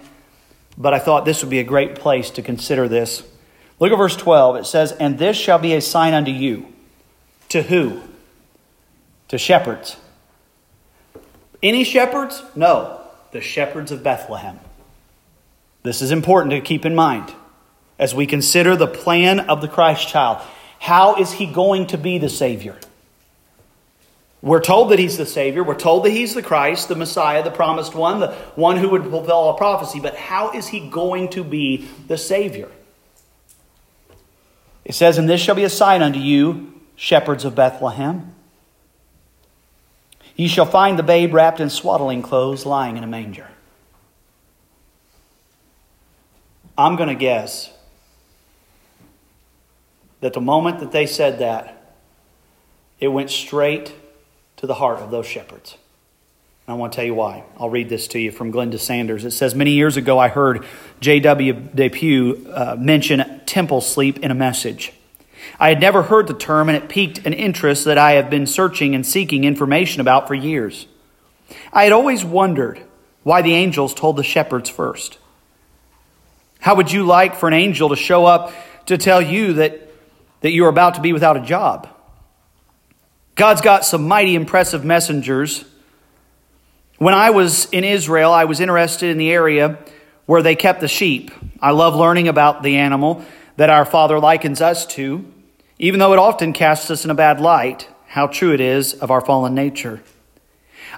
but 0.77 0.93
I 0.93 0.99
thought 0.99 1.25
this 1.25 1.43
would 1.43 1.51
be 1.51 1.59
a 1.59 1.63
great 1.63 1.95
place 1.95 2.31
to 2.31 2.41
consider 2.41 2.87
this. 2.87 3.23
Look 3.79 3.91
at 3.91 3.97
verse 3.97 4.15
12. 4.15 4.57
It 4.57 4.65
says, 4.65 4.91
"And 4.93 5.19
this 5.19 5.37
shall 5.37 5.59
be 5.59 5.73
a 5.73 5.81
sign 5.81 6.13
unto 6.13 6.31
you." 6.31 6.73
To 7.49 7.61
who? 7.61 8.01
To 9.29 9.37
shepherds. 9.37 9.97
Any 11.61 11.83
shepherds? 11.83 12.41
No, 12.55 13.01
the 13.31 13.41
shepherds 13.41 13.91
of 13.91 14.01
Bethlehem. 14.01 14.59
This 15.83 16.01
is 16.01 16.11
important 16.11 16.51
to 16.51 16.61
keep 16.61 16.85
in 16.85 16.95
mind 16.95 17.33
as 17.97 18.13
we 18.13 18.25
consider 18.25 18.75
the 18.75 18.87
plan 18.87 19.39
of 19.39 19.61
the 19.61 19.67
Christ 19.67 20.07
child. 20.07 20.41
How 20.79 21.15
is 21.15 21.33
he 21.33 21.45
going 21.45 21.87
to 21.87 21.97
be 21.97 22.17
the 22.17 22.29
Savior? 22.29 22.77
We're 24.41 24.61
told 24.61 24.91
that 24.91 24.99
he's 24.99 25.17
the 25.17 25.25
Savior. 25.25 25.63
We're 25.63 25.75
told 25.75 26.05
that 26.05 26.11
he's 26.11 26.33
the 26.33 26.41
Christ, 26.41 26.87
the 26.87 26.95
Messiah, 26.95 27.43
the 27.43 27.51
promised 27.51 27.93
one, 27.93 28.21
the 28.21 28.31
one 28.55 28.77
who 28.77 28.89
would 28.89 29.03
fulfill 29.03 29.35
all 29.35 29.53
prophecy. 29.55 29.99
But 29.99 30.15
how 30.15 30.51
is 30.51 30.69
he 30.69 30.89
going 30.89 31.29
to 31.29 31.43
be 31.43 31.89
the 32.07 32.17
Savior? 32.17 32.69
It 34.85 34.95
says, 34.95 35.17
And 35.17 35.27
this 35.27 35.41
shall 35.41 35.55
be 35.55 35.65
a 35.65 35.69
sign 35.69 36.01
unto 36.01 36.19
you, 36.19 36.73
shepherds 36.95 37.43
of 37.43 37.53
Bethlehem. 37.53 38.33
Ye 40.37 40.47
shall 40.47 40.65
find 40.65 40.97
the 40.97 41.03
babe 41.03 41.33
wrapped 41.33 41.59
in 41.59 41.69
swaddling 41.69 42.21
clothes, 42.21 42.65
lying 42.65 42.95
in 42.95 43.03
a 43.03 43.07
manger. 43.07 43.49
I'm 46.79 46.95
going 46.95 47.09
to 47.09 47.15
guess 47.15 47.71
that 50.21 50.31
the 50.31 50.39
moment 50.39 50.79
that 50.79 50.93
they 50.93 51.05
said 51.05 51.39
that, 51.39 51.93
it 53.01 53.09
went 53.09 53.29
straight 53.29 53.93
to 54.55 54.65
the 54.65 54.75
heart 54.75 54.99
of 54.99 55.11
those 55.11 55.25
shepherds. 55.25 55.75
And 56.65 56.73
I 56.73 56.77
want 56.77 56.93
to 56.93 56.95
tell 56.95 57.05
you 57.05 57.15
why. 57.15 57.43
I'll 57.57 57.69
read 57.69 57.89
this 57.89 58.07
to 58.09 58.19
you 58.19 58.31
from 58.31 58.53
Glenda 58.53 58.79
Sanders. 58.79 59.25
It 59.25 59.31
says 59.31 59.53
Many 59.53 59.71
years 59.71 59.97
ago, 59.97 60.19
I 60.19 60.29
heard 60.29 60.65
J.W. 61.01 61.51
Depew 61.75 62.47
uh, 62.49 62.77
mention 62.79 63.41
temple 63.45 63.81
sleep 63.81 64.19
in 64.19 64.31
a 64.31 64.35
message. 64.35 64.93
I 65.59 65.67
had 65.67 65.81
never 65.81 66.03
heard 66.03 66.27
the 66.27 66.33
term, 66.33 66.69
and 66.69 66.81
it 66.81 66.87
piqued 66.87 67.25
an 67.25 67.33
interest 67.33 67.83
that 67.83 67.97
I 67.97 68.13
have 68.13 68.29
been 68.29 68.47
searching 68.47 68.95
and 68.95 69.05
seeking 69.05 69.43
information 69.43 69.99
about 69.99 70.29
for 70.29 70.33
years. 70.33 70.87
I 71.73 71.83
had 71.83 71.91
always 71.91 72.23
wondered 72.23 72.81
why 73.23 73.41
the 73.41 73.53
angels 73.53 73.93
told 73.93 74.15
the 74.15 74.23
shepherds 74.23 74.69
first. 74.69 75.17
How 76.59 76.75
would 76.75 76.91
you 76.91 77.05
like 77.05 77.35
for 77.35 77.47
an 77.47 77.53
angel 77.53 77.89
to 77.89 77.95
show 77.95 78.25
up 78.25 78.53
to 78.85 78.97
tell 78.97 79.21
you 79.21 79.53
that, 79.53 79.89
that 80.41 80.51
you're 80.51 80.69
about 80.69 80.95
to 80.95 81.01
be 81.01 81.13
without 81.13 81.37
a 81.37 81.41
job? 81.41 81.89
God's 83.35 83.61
got 83.61 83.85
some 83.85 84.07
mighty 84.07 84.35
impressive 84.35 84.83
messengers. 84.83 85.63
When 86.97 87.13
I 87.13 87.29
was 87.29 87.65
in 87.71 87.85
Israel, 87.85 88.31
I 88.31 88.43
was 88.43 88.59
interested 88.59 89.09
in 89.09 89.17
the 89.17 89.31
area 89.31 89.79
where 90.25 90.41
they 90.43 90.55
kept 90.55 90.81
the 90.81 90.89
sheep. 90.89 91.31
I 91.61 91.71
love 91.71 91.95
learning 91.95 92.27
about 92.27 92.61
the 92.61 92.75
animal 92.75 93.23
that 93.55 93.69
our 93.69 93.85
Father 93.85 94.19
likens 94.19 94.59
us 94.61 94.85
to, 94.87 95.25
even 95.79 95.99
though 95.99 96.11
it 96.11 96.19
often 96.19 96.51
casts 96.51 96.91
us 96.91 97.05
in 97.05 97.11
a 97.11 97.15
bad 97.15 97.39
light, 97.39 97.87
how 98.07 98.27
true 98.27 98.53
it 98.53 98.59
is 98.59 98.93
of 98.95 99.11
our 99.11 99.21
fallen 99.21 99.55
nature. 99.55 100.01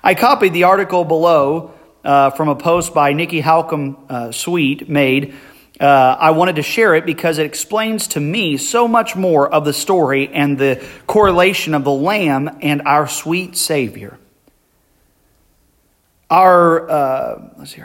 I 0.04 0.16
copied 0.16 0.54
the 0.54 0.64
article 0.64 1.06
below 1.06 1.74
uh, 2.04 2.32
from 2.32 2.50
a 2.50 2.56
post 2.56 2.94
by 2.94 3.14
Nikki 3.14 3.42
Halcomb 3.42 3.98
uh, 4.10 4.32
Sweet 4.32 4.90
made 4.90 5.36
uh, 5.82 6.16
I 6.20 6.30
wanted 6.32 6.58
to 6.58 6.62
share 6.62 6.94
it 6.94 7.08
because 7.08 7.40
it 7.40 7.46
explains 7.48 8.08
to 8.10 8.20
me 8.20 8.58
so 8.58 8.88
much 8.88 9.16
more 9.16 9.52
of 9.52 9.66
the 9.66 9.74
story 9.74 10.30
and 10.30 10.56
the 10.58 10.84
correlation 11.08 11.74
of 11.74 11.84
the 11.84 11.92
Lamb 11.92 12.60
and 12.62 12.84
our 12.84 13.08
sweet 13.08 13.58
Savior. 13.58 14.20
Our, 16.30 16.90
uh, 16.90 17.50
let's 17.58 17.74
see, 17.74 17.82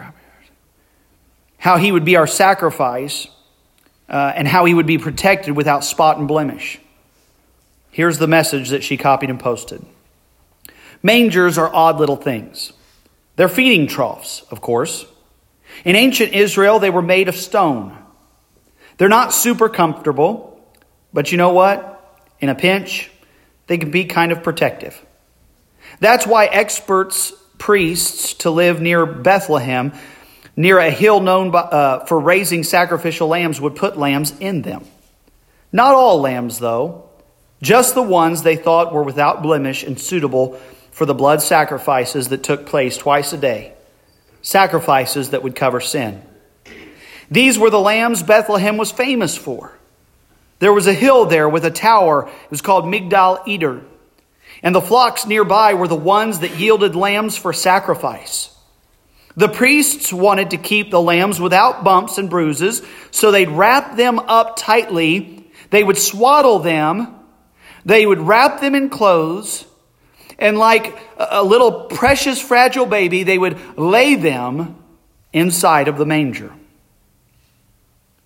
how 1.57 1.79
he 1.79 1.91
would 1.91 2.05
be 2.05 2.17
our 2.17 2.27
sacrifice 2.27 3.29
uh, 4.11 4.33
and 4.37 4.47
how 4.47 4.67
he 4.67 4.75
would 4.75 4.87
be 4.87 4.99
protected 4.99 5.57
without 5.57 5.83
spot 5.83 6.19
and 6.19 6.29
blemish. 6.29 6.79
Here's 7.91 8.19
the 8.19 8.29
message 8.29 8.69
that 8.69 8.85
she 8.85 8.99
copied 8.99 9.31
and 9.31 9.41
posted 9.41 9.85
Mangers 11.03 11.57
are 11.57 11.75
odd 11.75 11.99
little 11.99 12.17
things. 12.17 12.75
They're 13.37 13.49
feeding 13.49 13.87
troughs, 13.87 14.43
of 14.51 14.61
course. 14.61 15.07
In 15.85 15.97
ancient 15.97 16.33
Israel, 16.33 16.79
they 16.79 16.91
were 16.91 17.03
made 17.03 17.29
of 17.29 17.37
stone. 17.37 17.97
They're 18.99 19.09
not 19.09 19.33
super 19.33 19.69
comfortable, 19.69 20.61
but 21.13 21.31
you 21.31 21.39
know 21.39 21.53
what? 21.53 21.93
In 22.41 22.49
a 22.49 22.55
pinch, 22.55 23.11
they 23.67 23.79
can 23.79 23.91
be 23.91 24.05
kind 24.05 24.33
of 24.33 24.43
protective. 24.43 25.05
That's 26.01 26.27
why 26.27 26.47
experts, 26.47 27.33
priests, 27.59 28.35
to 28.35 28.51
live 28.51 28.81
near 28.81 29.07
Bethlehem, 29.07 29.93
near 30.57 30.79
a 30.79 30.91
hill 30.91 31.21
known 31.21 31.51
by, 31.51 31.61
uh, 31.61 32.05
for 32.07 32.19
raising 32.19 32.65
sacrificial 32.65 33.29
lambs, 33.29 33.61
would 33.61 33.77
put 33.77 33.97
lambs 33.97 34.35
in 34.41 34.63
them. 34.63 34.85
Not 35.73 35.95
all 35.95 36.21
lambs, 36.21 36.59
though, 36.59 37.09
just 37.63 37.95
the 37.95 38.03
ones 38.03 38.43
they 38.43 38.57
thought 38.57 38.93
were 38.93 39.03
without 39.03 39.43
blemish 39.43 39.83
and 39.83 40.01
suitable 40.01 40.59
for 40.91 41.05
the 41.05 41.15
blood 41.15 41.43
sacrifices 41.43 42.29
that 42.29 42.43
took 42.43 42.67
place 42.67 42.97
twice 42.97 43.33
a 43.33 43.37
day, 43.37 43.75
sacrifices 44.47 45.31
that 45.31 45.43
would 45.43 45.57
cover 45.57 45.81
sin. 45.81 46.23
These 47.29 47.59
were 47.59 47.69
the 47.69 47.81
lambs 47.81 48.23
Bethlehem 48.23 48.77
was 48.77 48.93
famous 48.93 49.37
for. 49.37 49.77
There 50.61 50.73
was 50.73 50.87
a 50.87 50.93
hill 50.93 51.27
there 51.27 51.49
with 51.49 51.65
a 51.65 51.71
tower. 51.73 52.29
It 52.29 52.51
was 52.51 52.63
called 52.63 52.85
Migdal 52.85 53.47
Eder. 53.49 53.83
And 54.63 54.73
the 54.73 54.81
flocks 54.81 55.27
nearby 55.27 55.75
were 55.75 55.89
the 55.89 55.97
ones 55.97 56.39
that 56.39 56.61
yielded 56.61 56.95
lambs 56.95 57.37
for 57.37 57.53
sacrifice. 57.53 58.57
The 59.37 59.49
priests 59.49 60.13
wanted 60.13 60.51
to 60.51 60.59
keep 60.59 60.93
the 60.93 61.03
lambs 61.03 61.41
without 61.41 61.83
bumps 61.83 62.17
and 62.17 62.31
bruises, 62.31 62.83
so 63.11 63.33
they'd 63.33 63.51
wrap 63.51 63.97
them 63.97 64.21
up 64.21 64.57
tightly. 64.57 65.51
They 65.71 65.83
would 65.83 65.99
swaddle 65.99 66.61
them. 66.61 67.17
They 67.85 68.07
would 68.07 68.21
wrap 68.21 68.61
them 68.61 68.77
in 68.77 68.91
clothes. 68.91 69.67
And 70.39 70.59
like 70.59 70.99
a 71.17 71.43
little 71.43 71.85
precious, 71.85 72.41
fragile 72.41 72.87
baby, 72.87 73.23
they 73.23 73.39
would 73.39 73.79
lay 73.79 74.15
them 74.15 74.77
inside 75.33 75.89
of 75.89 75.97
the 75.97 76.07
manger. 76.07 76.53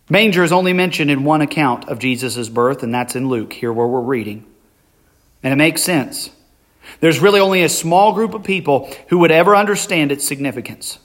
Manger 0.08 0.42
is 0.42 0.50
only 0.50 0.72
mentioned 0.72 1.10
in 1.10 1.22
one 1.22 1.40
account 1.40 1.88
of 1.88 2.00
Jesus' 2.00 2.48
birth, 2.48 2.82
and 2.82 2.92
that's 2.92 3.14
in 3.14 3.28
Luke, 3.28 3.52
here 3.52 3.72
where 3.72 3.86
we're 3.86 4.00
reading. 4.00 4.44
And 5.42 5.52
it 5.52 5.56
makes 5.56 5.82
sense. 5.82 6.30
There's 6.98 7.20
really 7.20 7.38
only 7.38 7.62
a 7.62 7.68
small 7.68 8.12
group 8.12 8.34
of 8.34 8.42
people 8.42 8.92
who 9.08 9.18
would 9.18 9.30
ever 9.30 9.54
understand 9.54 10.10
its 10.10 10.26
significance. 10.26 10.98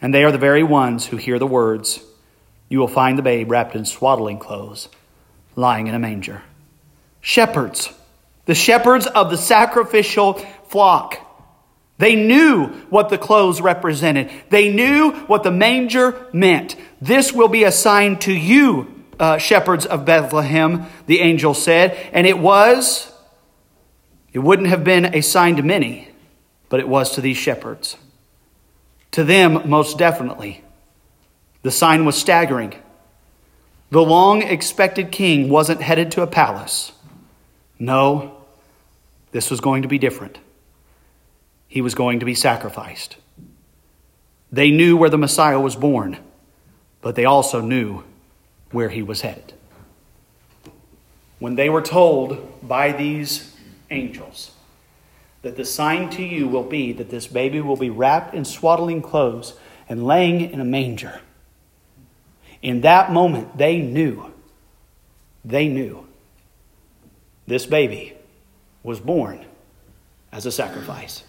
And 0.00 0.14
they 0.14 0.22
are 0.22 0.30
the 0.30 0.38
very 0.38 0.62
ones 0.62 1.06
who 1.06 1.16
hear 1.16 1.40
the 1.40 1.46
words, 1.46 2.00
You 2.68 2.78
will 2.78 2.88
find 2.88 3.18
the 3.18 3.22
babe 3.22 3.50
wrapped 3.50 3.74
in 3.74 3.84
swaddling 3.84 4.38
clothes, 4.38 4.88
lying 5.56 5.88
in 5.88 5.94
a 5.94 5.98
manger. 5.98 6.42
Shepherds 7.20 7.92
the 8.46 8.54
shepherds 8.54 9.06
of 9.06 9.30
the 9.30 9.36
sacrificial 9.36 10.34
flock. 10.68 11.18
They 11.98 12.16
knew 12.16 12.66
what 12.90 13.10
the 13.10 13.18
clothes 13.18 13.60
represented. 13.60 14.30
They 14.50 14.72
knew 14.72 15.12
what 15.26 15.44
the 15.44 15.52
manger 15.52 16.26
meant. 16.32 16.74
This 17.00 17.32
will 17.32 17.48
be 17.48 17.64
a 17.64 17.70
sign 17.70 18.18
to 18.20 18.32
you, 18.32 19.04
uh, 19.20 19.38
shepherds 19.38 19.86
of 19.86 20.04
Bethlehem, 20.04 20.86
the 21.06 21.20
angel 21.20 21.54
said. 21.54 21.96
And 22.12 22.26
it 22.26 22.38
was, 22.38 23.12
it 24.32 24.40
wouldn't 24.40 24.68
have 24.68 24.82
been 24.82 25.14
a 25.14 25.20
sign 25.20 25.56
to 25.56 25.62
many, 25.62 26.08
but 26.68 26.80
it 26.80 26.88
was 26.88 27.14
to 27.14 27.20
these 27.20 27.36
shepherds. 27.36 27.96
To 29.12 29.22
them, 29.22 29.68
most 29.68 29.98
definitely. 29.98 30.64
The 31.62 31.70
sign 31.70 32.04
was 32.04 32.16
staggering. 32.16 32.74
The 33.90 34.02
long 34.02 34.42
expected 34.42 35.12
king 35.12 35.48
wasn't 35.50 35.82
headed 35.82 36.10
to 36.12 36.22
a 36.22 36.26
palace. 36.26 36.92
No, 37.82 38.36
this 39.32 39.50
was 39.50 39.58
going 39.58 39.82
to 39.82 39.88
be 39.88 39.98
different. 39.98 40.38
He 41.66 41.80
was 41.80 41.96
going 41.96 42.20
to 42.20 42.24
be 42.24 42.36
sacrificed. 42.36 43.16
They 44.52 44.70
knew 44.70 44.96
where 44.96 45.10
the 45.10 45.18
Messiah 45.18 45.58
was 45.58 45.74
born, 45.74 46.18
but 47.00 47.16
they 47.16 47.24
also 47.24 47.60
knew 47.60 48.04
where 48.70 48.88
he 48.88 49.02
was 49.02 49.22
headed. 49.22 49.54
When 51.40 51.56
they 51.56 51.68
were 51.68 51.82
told 51.82 52.68
by 52.68 52.92
these 52.92 53.56
angels 53.90 54.52
that 55.42 55.56
the 55.56 55.64
sign 55.64 56.08
to 56.10 56.22
you 56.22 56.46
will 56.46 56.62
be 56.62 56.92
that 56.92 57.10
this 57.10 57.26
baby 57.26 57.60
will 57.60 57.76
be 57.76 57.90
wrapped 57.90 58.32
in 58.32 58.44
swaddling 58.44 59.02
clothes 59.02 59.54
and 59.88 60.06
laying 60.06 60.40
in 60.52 60.60
a 60.60 60.64
manger, 60.64 61.20
in 62.62 62.82
that 62.82 63.10
moment 63.10 63.58
they 63.58 63.78
knew, 63.78 64.32
they 65.44 65.66
knew 65.66 66.06
this 67.46 67.66
baby 67.66 68.14
was 68.82 69.00
born 69.00 69.44
as 70.30 70.46
a 70.46 70.52
sacrifice. 70.52 71.24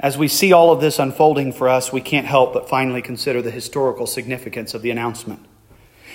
As 0.00 0.16
we 0.16 0.28
see 0.28 0.52
all 0.52 0.70
of 0.70 0.80
this 0.80 0.98
unfolding 0.98 1.52
for 1.52 1.68
us, 1.68 1.92
we 1.92 2.00
can't 2.00 2.26
help 2.26 2.52
but 2.52 2.68
finally 2.68 3.02
consider 3.02 3.42
the 3.42 3.50
historical 3.50 4.06
significance 4.06 4.72
of 4.72 4.82
the 4.82 4.90
announcement. 4.90 5.44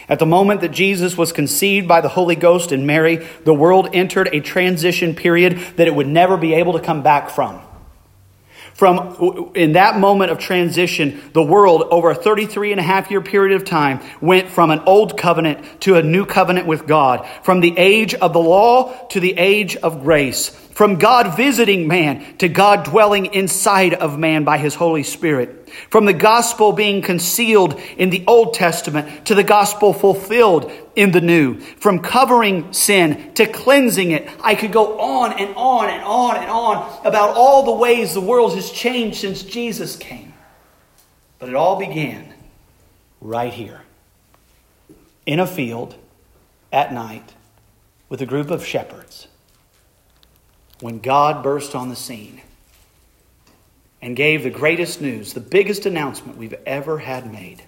At 0.08 0.20
the 0.20 0.26
moment 0.26 0.62
that 0.62 0.72
Jesus 0.72 1.18
was 1.18 1.32
conceived 1.32 1.88
by 1.88 2.02
the 2.02 2.10
Holy 2.10 2.36
Ghost 2.36 2.72
in 2.72 2.86
Mary, 2.86 3.28
the 3.44 3.54
world 3.54 3.90
entered 3.94 4.30
a 4.32 4.40
transition 4.40 5.16
period 5.16 5.58
that 5.76 5.88
it 5.88 5.96
would 5.96 6.08
never 6.08 6.38
be 6.38 6.54
able 6.54 6.74
to 6.74 6.80
come 6.80 7.04
back 7.04 7.30
from. 7.30 7.62
From 8.74 9.52
in 9.56 9.74
that 9.74 10.00
moment 10.00 10.32
of 10.32 10.40
transition, 10.40 11.22
the 11.34 11.44
world 11.44 11.84
over 11.92 12.10
a 12.10 12.16
33 12.16 12.72
and 12.72 12.80
a 12.80 12.84
half 12.84 13.12
year 13.12 13.22
period 13.22 13.56
of 13.56 13.66
time 13.66 14.00
went 14.20 14.50
from 14.50 14.72
an 14.72 14.80
old 14.86 15.18
covenant 15.18 15.82
to 15.82 15.96
a 15.96 16.02
new 16.02 16.26
covenant 16.26 16.66
with 16.66 16.88
God, 16.88 17.28
from 17.44 17.62
the 17.62 17.78
age 17.78 18.16
of 18.16 18.34
the 18.34 18.40
law 18.40 19.08
to 19.10 19.20
the 19.20 19.38
age 19.38 19.76
of 19.76 20.04
grace, 20.04 20.50
from 20.74 20.96
God 20.96 21.38
visiting 21.38 21.88
man 21.88 22.38
to 22.38 22.50
God 22.50 22.86
dwelling 22.86 23.28
inside 23.28 23.94
of 23.94 24.18
man 24.18 24.44
by 24.44 24.58
his 24.58 24.76
Holy 24.76 25.04
Spirit, 25.04 25.70
from 25.90 26.06
the 26.06 26.14
gospel 26.14 26.72
being 26.72 27.02
concealed 27.02 27.80
in 27.98 28.10
the 28.10 28.24
Old 28.26 28.56
Testament 28.56 29.28
to 29.28 29.36
the 29.36 29.44
gospel 29.44 29.94
fulfilled 29.94 30.72
in 30.96 31.12
the 31.12 31.22
new, 31.22 31.60
from 31.60 32.00
covering 32.00 32.74
sin 32.74 33.34
to 33.36 33.46
cleansing 33.46 34.12
it. 34.12 34.28
I 34.42 34.56
could 34.56 34.72
go 34.72 35.00
on 35.00 35.34
and 35.34 35.56
on 35.56 35.90
and 35.90 36.04
on 36.04 36.38
and 36.38 36.50
on 36.50 37.06
about 37.06 37.36
all 37.36 37.64
the 37.64 37.74
ways 37.74 38.14
the 38.14 38.22
world 38.22 38.56
has 38.56 38.72
changed 38.72 39.18
since 39.18 39.44
Jesus 39.44 39.96
came. 39.96 40.34
But 41.38 41.50
it 41.50 41.56
all 41.56 41.78
began 41.78 42.34
right 43.22 43.54
here 43.54 43.82
in 45.26 45.40
a 45.40 45.48
field 45.48 45.96
at 46.72 46.94
night 46.94 47.34
with 48.10 48.22
a 48.22 48.26
group 48.26 48.50
of 48.50 48.66
shepherds 48.66 49.28
when 50.84 51.00
God 51.00 51.44
burst 51.44 51.76
on 51.76 51.88
the 51.88 51.96
scene 51.96 52.42
and 54.02 54.18
gave 54.18 54.44
the 54.44 54.50
greatest 54.50 55.00
news, 55.00 55.32
the 55.32 55.40
biggest 55.40 55.86
announcement 55.86 56.38
we've 56.38 56.56
ever 56.66 56.98
had 56.98 57.32
made. 57.32 57.64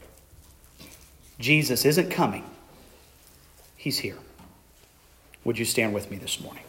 Jesus 1.39 1.85
isn't 1.85 2.11
coming 2.11 2.43
He's 3.77 3.99
here. 3.99 4.17
Would 5.45 5.57
you 5.57 5.63
stand 5.63 5.93
with 5.93 6.11
me 6.11 6.17
this 6.17 6.41
morning? 6.41 6.63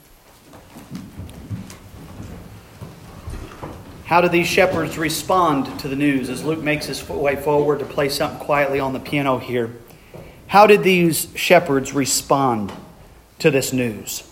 How 4.05 4.21
do 4.21 4.29
these 4.29 4.47
shepherds 4.47 4.97
respond 4.97 5.81
to 5.81 5.89
the 5.89 5.97
news 5.97 6.31
as 6.31 6.45
Luke 6.45 6.63
makes 6.63 6.87
his 6.87 7.09
way 7.09 7.35
forward 7.35 7.81
to 7.81 7.85
play 7.85 8.09
something 8.09 8.39
quietly 8.39 8.79
on 8.79 8.93
the 8.93 9.01
piano 9.01 9.39
here? 9.39 9.75
How 10.47 10.69
did 10.69 10.85
these 10.85 11.27
shepherds 11.35 11.93
respond 11.93 12.73
to 13.41 13.51
this 13.51 13.73
news? 13.73 14.23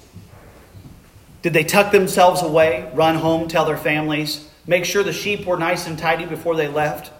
Did 1.45 1.53
they 1.53 1.62
tuck 1.62 1.92
themselves 1.92 2.40
away, 2.40 2.90
run 2.95 3.16
home, 3.16 3.49
tell 3.49 3.66
their 3.66 3.76
families, 3.76 4.49
make 4.66 4.86
sure 4.86 5.03
the 5.03 5.12
sheep 5.12 5.45
were 5.45 5.59
nice 5.59 5.86
and 5.86 5.99
tidy 5.99 6.24
before 6.24 6.57
they 6.57 6.68
left? 6.68 7.12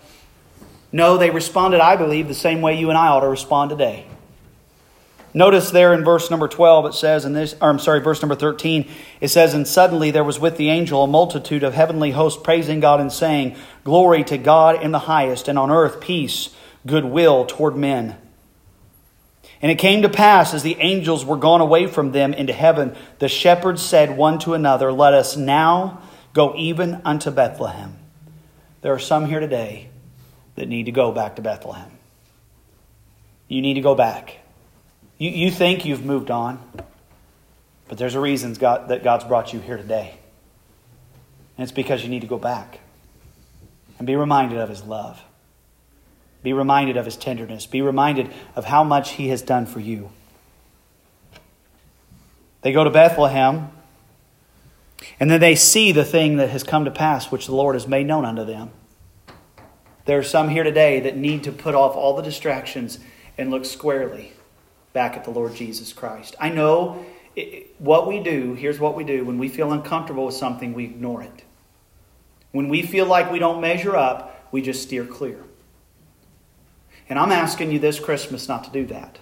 No, 0.91 1.19
they 1.19 1.29
responded, 1.29 1.81
I 1.81 1.97
believe, 1.97 2.27
the 2.27 2.33
same 2.33 2.63
way 2.63 2.79
you 2.79 2.89
and 2.89 2.97
I 2.97 3.09
ought 3.09 3.21
to 3.21 3.29
respond 3.29 3.69
today. 3.69 4.07
Notice 5.35 5.71
there 5.71 5.93
in 5.93 6.05
verse 6.05 6.31
number 6.31 6.49
12, 6.49 6.87
it 6.87 6.95
says, 6.95 7.27
in 7.27 7.35
this, 7.35 7.55
or 7.61 7.69
I'm 7.69 7.79
sorry, 7.79 8.01
verse 8.01 8.23
number 8.23 8.35
13, 8.35 8.89
it 9.21 9.29
says, 9.29 9.53
And 9.53 9.69
suddenly 9.69 10.11
there 10.11 10.25
was 10.25 10.41
with 10.41 10.57
the 10.57 10.71
angel 10.71 11.05
a 11.05 11.07
multitude 11.07 11.63
of 11.63 11.75
heavenly 11.75 12.13
hosts 12.13 12.41
praising 12.43 12.81
God 12.81 13.01
and 13.01 13.13
saying, 13.13 13.57
Glory 13.85 14.25
to 14.25 14.39
God 14.39 14.83
in 14.83 14.91
the 14.91 15.01
highest, 15.01 15.49
and 15.49 15.59
on 15.59 15.71
earth 15.71 16.01
peace, 16.01 16.49
goodwill 16.87 17.45
toward 17.45 17.77
men. 17.77 18.17
And 19.65 19.71
it 19.71 19.77
came 19.77 20.03
to 20.03 20.11
pass, 20.11 20.53
as 20.53 20.63
the 20.63 20.77
angels 20.79 21.25
were 21.25 21.39
gone 21.39 21.63
away 21.63 21.87
from 21.87 22.13
them 22.13 22.35
into 22.35 22.53
heaven, 22.53 22.95
the 23.19 23.29
shepherds 23.29 23.81
said 23.81 24.15
one 24.15 24.39
to 24.41 24.53
another, 24.53 24.93
Let 24.93 25.15
us 25.15 25.39
now 25.39 26.03
go 26.35 26.55
even 26.55 27.01
unto 27.03 27.31
Bethlehem. 27.31 27.97
There 28.83 28.93
are 28.93 28.99
some 28.99 29.25
here 29.25 29.41
today 29.41 29.89
that 30.57 30.69
need 30.69 30.85
to 30.85 30.93
go 30.93 31.13
back 31.13 31.37
to 31.37 31.43
Bethlehem. 31.43 31.91
You 33.49 33.63
need 33.63 33.73
to 33.75 33.81
go 33.81 33.95
back. 33.95 34.37
You, 35.17 35.31
you 35.31 35.51
think 35.51 35.87
you've 35.87 36.05
moved 36.05 36.31
on, 36.31 36.63
but 37.89 37.97
there's 37.97 38.17
a 38.17 38.21
reason 38.21 38.53
God, 38.53 38.89
that 38.89 39.03
God's 39.03 39.25
brought 39.25 39.55
you 39.55 39.61
here 39.61 39.79
today. 39.79 40.15
And 41.57 41.63
it's 41.63 41.73
because 41.73 42.03
you 42.03 42.11
need 42.11 42.21
to 42.21 42.27
go 42.27 42.37
back 42.37 42.81
and 43.97 44.07
be 44.07 44.15
reminded 44.15 44.59
of 44.59 44.69
His 44.69 44.83
love. 44.83 45.23
Be 46.45 46.53
reminded 46.53 46.97
of 46.97 47.07
His 47.07 47.17
tenderness. 47.17 47.67
Be 47.67 47.83
reminded 47.83 48.31
of 48.55 48.67
how 48.67 48.85
much 48.85 49.13
He 49.13 49.29
has 49.29 49.43
done 49.43 49.67
for 49.67 49.81
you. 49.81 50.11
They 52.61 52.71
go 52.71 52.85
to 52.85 52.91
Bethlehem, 52.91 53.71
and 55.19 55.31
then 55.31 55.41
they 55.41 55.55
see 55.55 55.91
the 55.91 56.05
thing 56.05 56.37
that 56.37 56.51
has 56.51 56.63
come 56.63 56.85
to 56.85 56.91
pass, 56.91 57.33
which 57.33 57.47
the 57.47 57.55
Lord 57.55 57.75
has 57.75 57.89
made 57.89 58.07
known 58.07 58.25
unto 58.25 58.45
them. 58.45 58.71
There 60.05 60.19
are 60.19 60.23
some 60.23 60.51
here 60.51 60.65
today 60.65 61.01
that 61.01 61.17
need 61.17 61.45
to 61.45 61.53
put 61.53 61.75
off 61.75 61.97
all 61.97 62.15
the 62.15 62.23
distractions 62.23 62.99
and 63.39 63.51
look 63.51 63.65
squarely 63.65 64.33
back 64.93 65.17
at 65.17 65.25
the 65.25 65.31
Lord 65.31 65.55
Jesus 65.55 65.93
Christ. 65.95 66.37
I 66.39 66.51
know 66.51 67.05
it, 67.35 67.75
what 67.79 68.07
we 68.07 68.21
do, 68.21 68.53
here's 68.53 68.79
what 68.79 68.95
we 68.95 69.05
do 69.05 69.25
when 69.25 69.39
we 69.39 69.49
feel 69.49 69.73
uncomfortable 69.73 70.27
with 70.27 70.35
something, 70.35 70.75
we 70.75 70.85
ignore 70.85 71.23
it. 71.23 71.43
When 72.53 72.69
we 72.69 72.83
feel 72.83 73.07
like 73.07 73.33
we 73.33 73.39
don't 73.39 73.61
measure 73.61 73.97
up, 73.97 74.49
we 74.53 74.61
just 74.63 74.83
steer 74.83 75.05
clear. 75.05 75.44
And 77.09 77.19
I'm 77.19 77.33
asking 77.33 77.71
you 77.71 77.79
this 77.79 78.01
Christmas 78.01 78.49
not 78.49 78.65
to 78.65 78.71
do 78.71 78.87
that. 78.87 79.19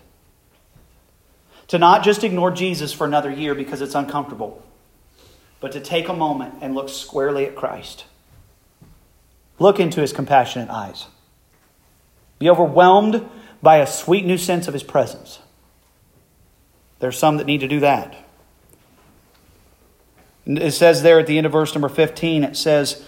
To 1.69 1.79
not 1.79 2.05
just 2.05 2.23
ignore 2.23 2.51
Jesus 2.51 2.93
for 2.93 3.07
another 3.07 3.31
year 3.31 3.55
because 3.55 3.81
it's 3.81 3.95
uncomfortable, 3.95 4.63
but 5.61 5.73
to 5.73 5.81
take 5.81 6.09
a 6.09 6.13
moment 6.13 6.55
and 6.61 6.75
look 6.75 6.89
squarely 6.89 7.47
at 7.47 7.57
Christ. 7.57 8.05
Look 9.59 9.81
into 9.81 10.01
his 10.01 10.13
compassionate 10.13 10.71
eyes. 10.71 11.07
Be 12.39 12.51
overwhelmed 12.51 13.29
by 13.63 13.77
a 13.77 13.87
sweet 13.87 14.25
new 14.27 14.39
sense 14.39 14.67
of 14.67 14.75
his 14.75 14.83
presence. 14.83 15.39
There's 16.99 17.19
some 17.19 17.37
that 17.37 17.47
need 17.47 17.61
to 17.61 17.69
do 17.69 17.81
that. 17.81 18.17
It 20.45 20.73
says 20.73 21.03
there 21.03 21.21
at 21.21 21.27
the 21.27 21.39
end 21.39 21.47
of 21.47 21.53
verse 21.53 21.75
number 21.75 21.89
15, 21.89 22.45
it 22.45 22.57
says, 22.57 23.05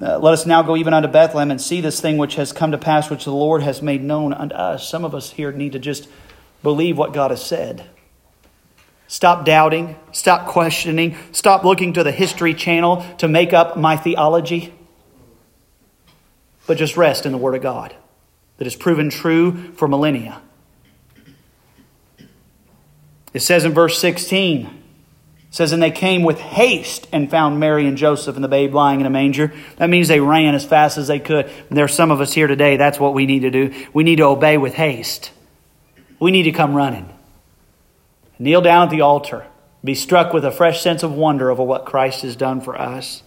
uh, 0.00 0.18
Let 0.18 0.34
us 0.34 0.46
now 0.46 0.62
go 0.62 0.76
even 0.76 0.94
unto 0.94 1.08
Bethlehem 1.08 1.50
and 1.50 1.60
see 1.60 1.80
this 1.80 2.00
thing 2.00 2.18
which 2.18 2.36
has 2.36 2.52
come 2.52 2.72
to 2.72 2.78
pass, 2.78 3.10
which 3.10 3.24
the 3.24 3.32
Lord 3.32 3.62
has 3.62 3.82
made 3.82 4.02
known 4.02 4.32
unto 4.32 4.54
us. 4.54 4.88
Some 4.88 5.04
of 5.04 5.14
us 5.14 5.30
here 5.30 5.52
need 5.52 5.72
to 5.72 5.78
just 5.78 6.08
believe 6.62 6.96
what 6.96 7.12
God 7.12 7.30
has 7.30 7.44
said. 7.44 7.84
Stop 9.08 9.46
doubting, 9.46 9.96
stop 10.12 10.46
questioning, 10.46 11.16
stop 11.32 11.64
looking 11.64 11.94
to 11.94 12.04
the 12.04 12.12
History 12.12 12.52
Channel 12.52 13.04
to 13.18 13.26
make 13.26 13.52
up 13.52 13.76
my 13.76 13.96
theology, 13.96 14.74
but 16.66 16.76
just 16.76 16.96
rest 16.96 17.24
in 17.24 17.32
the 17.32 17.38
Word 17.38 17.54
of 17.54 17.62
God 17.62 17.94
that 18.58 18.66
has 18.66 18.76
proven 18.76 19.08
true 19.08 19.72
for 19.72 19.88
millennia. 19.88 20.42
It 23.32 23.40
says 23.40 23.64
in 23.64 23.72
verse 23.72 23.98
16, 23.98 24.77
it 25.48 25.54
says, 25.54 25.72
And 25.72 25.82
they 25.82 25.90
came 25.90 26.22
with 26.22 26.38
haste 26.38 27.08
and 27.12 27.30
found 27.30 27.58
Mary 27.58 27.86
and 27.86 27.96
Joseph 27.96 28.34
and 28.34 28.44
the 28.44 28.48
babe 28.48 28.74
lying 28.74 29.00
in 29.00 29.06
a 29.06 29.10
manger. 29.10 29.52
That 29.76 29.88
means 29.88 30.08
they 30.08 30.20
ran 30.20 30.54
as 30.54 30.64
fast 30.64 30.98
as 30.98 31.08
they 31.08 31.18
could. 31.18 31.46
And 31.46 31.76
there 31.76 31.84
are 31.84 31.88
some 31.88 32.10
of 32.10 32.20
us 32.20 32.34
here 32.34 32.46
today, 32.46 32.76
that's 32.76 33.00
what 33.00 33.14
we 33.14 33.26
need 33.26 33.40
to 33.40 33.50
do. 33.50 33.72
We 33.92 34.04
need 34.04 34.16
to 34.16 34.24
obey 34.24 34.58
with 34.58 34.74
haste. 34.74 35.32
We 36.20 36.30
need 36.30 36.44
to 36.44 36.52
come 36.52 36.74
running. 36.74 37.08
Kneel 38.38 38.60
down 38.60 38.84
at 38.84 38.90
the 38.90 39.00
altar. 39.00 39.46
Be 39.82 39.94
struck 39.94 40.32
with 40.32 40.44
a 40.44 40.50
fresh 40.50 40.82
sense 40.82 41.02
of 41.02 41.14
wonder 41.14 41.50
over 41.50 41.62
what 41.62 41.86
Christ 41.86 42.22
has 42.22 42.36
done 42.36 42.60
for 42.60 42.78
us. 42.78 43.22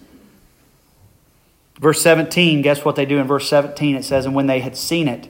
Verse 1.80 2.02
17, 2.02 2.62
guess 2.62 2.86
what 2.86 2.96
they 2.96 3.06
do 3.06 3.18
in 3.18 3.26
verse 3.26 3.50
17? 3.50 3.96
It 3.96 4.04
says, 4.04 4.26
And 4.26 4.36
when 4.36 4.46
they 4.48 4.60
had 4.60 4.78
seen 4.78 5.08
it, 5.08 5.28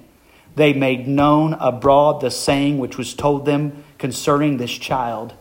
they 0.56 0.74
made 0.74 1.08
known 1.08 1.54
abroad 1.54 2.20
the 2.20 2.30
saying 2.30 2.78
which 2.78 2.98
was 2.98 3.14
told 3.14 3.46
them 3.46 3.86
concerning 3.98 4.58
this 4.58 4.72
child. 4.72 5.34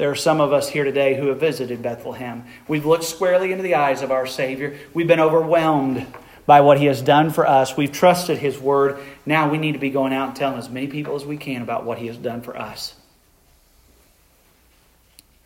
There 0.00 0.10
are 0.10 0.16
some 0.16 0.40
of 0.40 0.50
us 0.50 0.70
here 0.70 0.84
today 0.84 1.14
who 1.14 1.26
have 1.26 1.40
visited 1.40 1.82
Bethlehem. 1.82 2.46
We've 2.66 2.86
looked 2.86 3.04
squarely 3.04 3.52
into 3.52 3.62
the 3.62 3.74
eyes 3.74 4.00
of 4.00 4.10
our 4.10 4.26
Savior. 4.26 4.78
We've 4.94 5.06
been 5.06 5.20
overwhelmed 5.20 6.06
by 6.46 6.62
what 6.62 6.78
He 6.78 6.86
has 6.86 7.02
done 7.02 7.28
for 7.28 7.46
us. 7.46 7.76
We've 7.76 7.92
trusted 7.92 8.38
His 8.38 8.58
word. 8.58 8.98
Now 9.26 9.50
we 9.50 9.58
need 9.58 9.72
to 9.72 9.78
be 9.78 9.90
going 9.90 10.14
out 10.14 10.28
and 10.28 10.36
telling 10.36 10.58
as 10.58 10.70
many 10.70 10.86
people 10.86 11.16
as 11.16 11.26
we 11.26 11.36
can 11.36 11.60
about 11.60 11.84
what 11.84 11.98
He 11.98 12.06
has 12.06 12.16
done 12.16 12.40
for 12.40 12.56
us. 12.56 12.94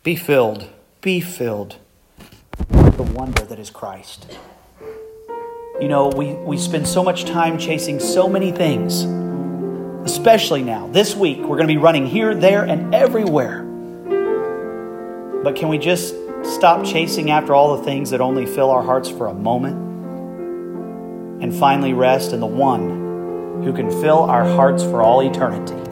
Be 0.03 0.15
filled, 0.15 0.69
be 1.01 1.19
filled 1.19 1.75
with 2.69 2.95
the 2.95 3.03
wonder 3.03 3.43
that 3.43 3.59
is 3.59 3.69
Christ. 3.69 4.37
You 5.81 5.89
know, 5.89 6.07
we, 6.07 6.31
we 6.31 6.57
spend 6.57 6.87
so 6.87 7.03
much 7.03 7.25
time 7.25 7.57
chasing 7.57 7.99
so 7.99 8.29
many 8.29 8.53
things, 8.53 9.03
especially 10.09 10.63
now. 10.63 10.87
This 10.87 11.13
week, 11.13 11.39
we're 11.39 11.57
going 11.57 11.67
to 11.67 11.73
be 11.73 11.75
running 11.75 12.07
here, 12.07 12.33
there, 12.33 12.63
and 12.63 12.95
everywhere. 12.95 13.64
But 15.45 15.55
can 15.55 15.69
we 15.69 15.77
just 15.77 16.15
stop 16.41 16.83
chasing 16.83 17.29
after 17.29 17.53
all 17.53 17.77
the 17.77 17.83
things 17.83 18.09
that 18.09 18.19
only 18.19 18.47
fill 18.47 18.71
our 18.71 18.81
hearts 18.81 19.11
for 19.11 19.27
a 19.27 19.33
moment 19.35 19.75
and 21.43 21.53
finally 21.53 21.93
rest 21.93 22.33
in 22.33 22.39
the 22.39 22.47
one 22.47 23.61
who 23.63 23.71
can 23.71 23.91
fill 24.01 24.23
our 24.23 24.43
hearts 24.43 24.81
for 24.81 25.03
all 25.03 25.21
eternity? 25.21 25.84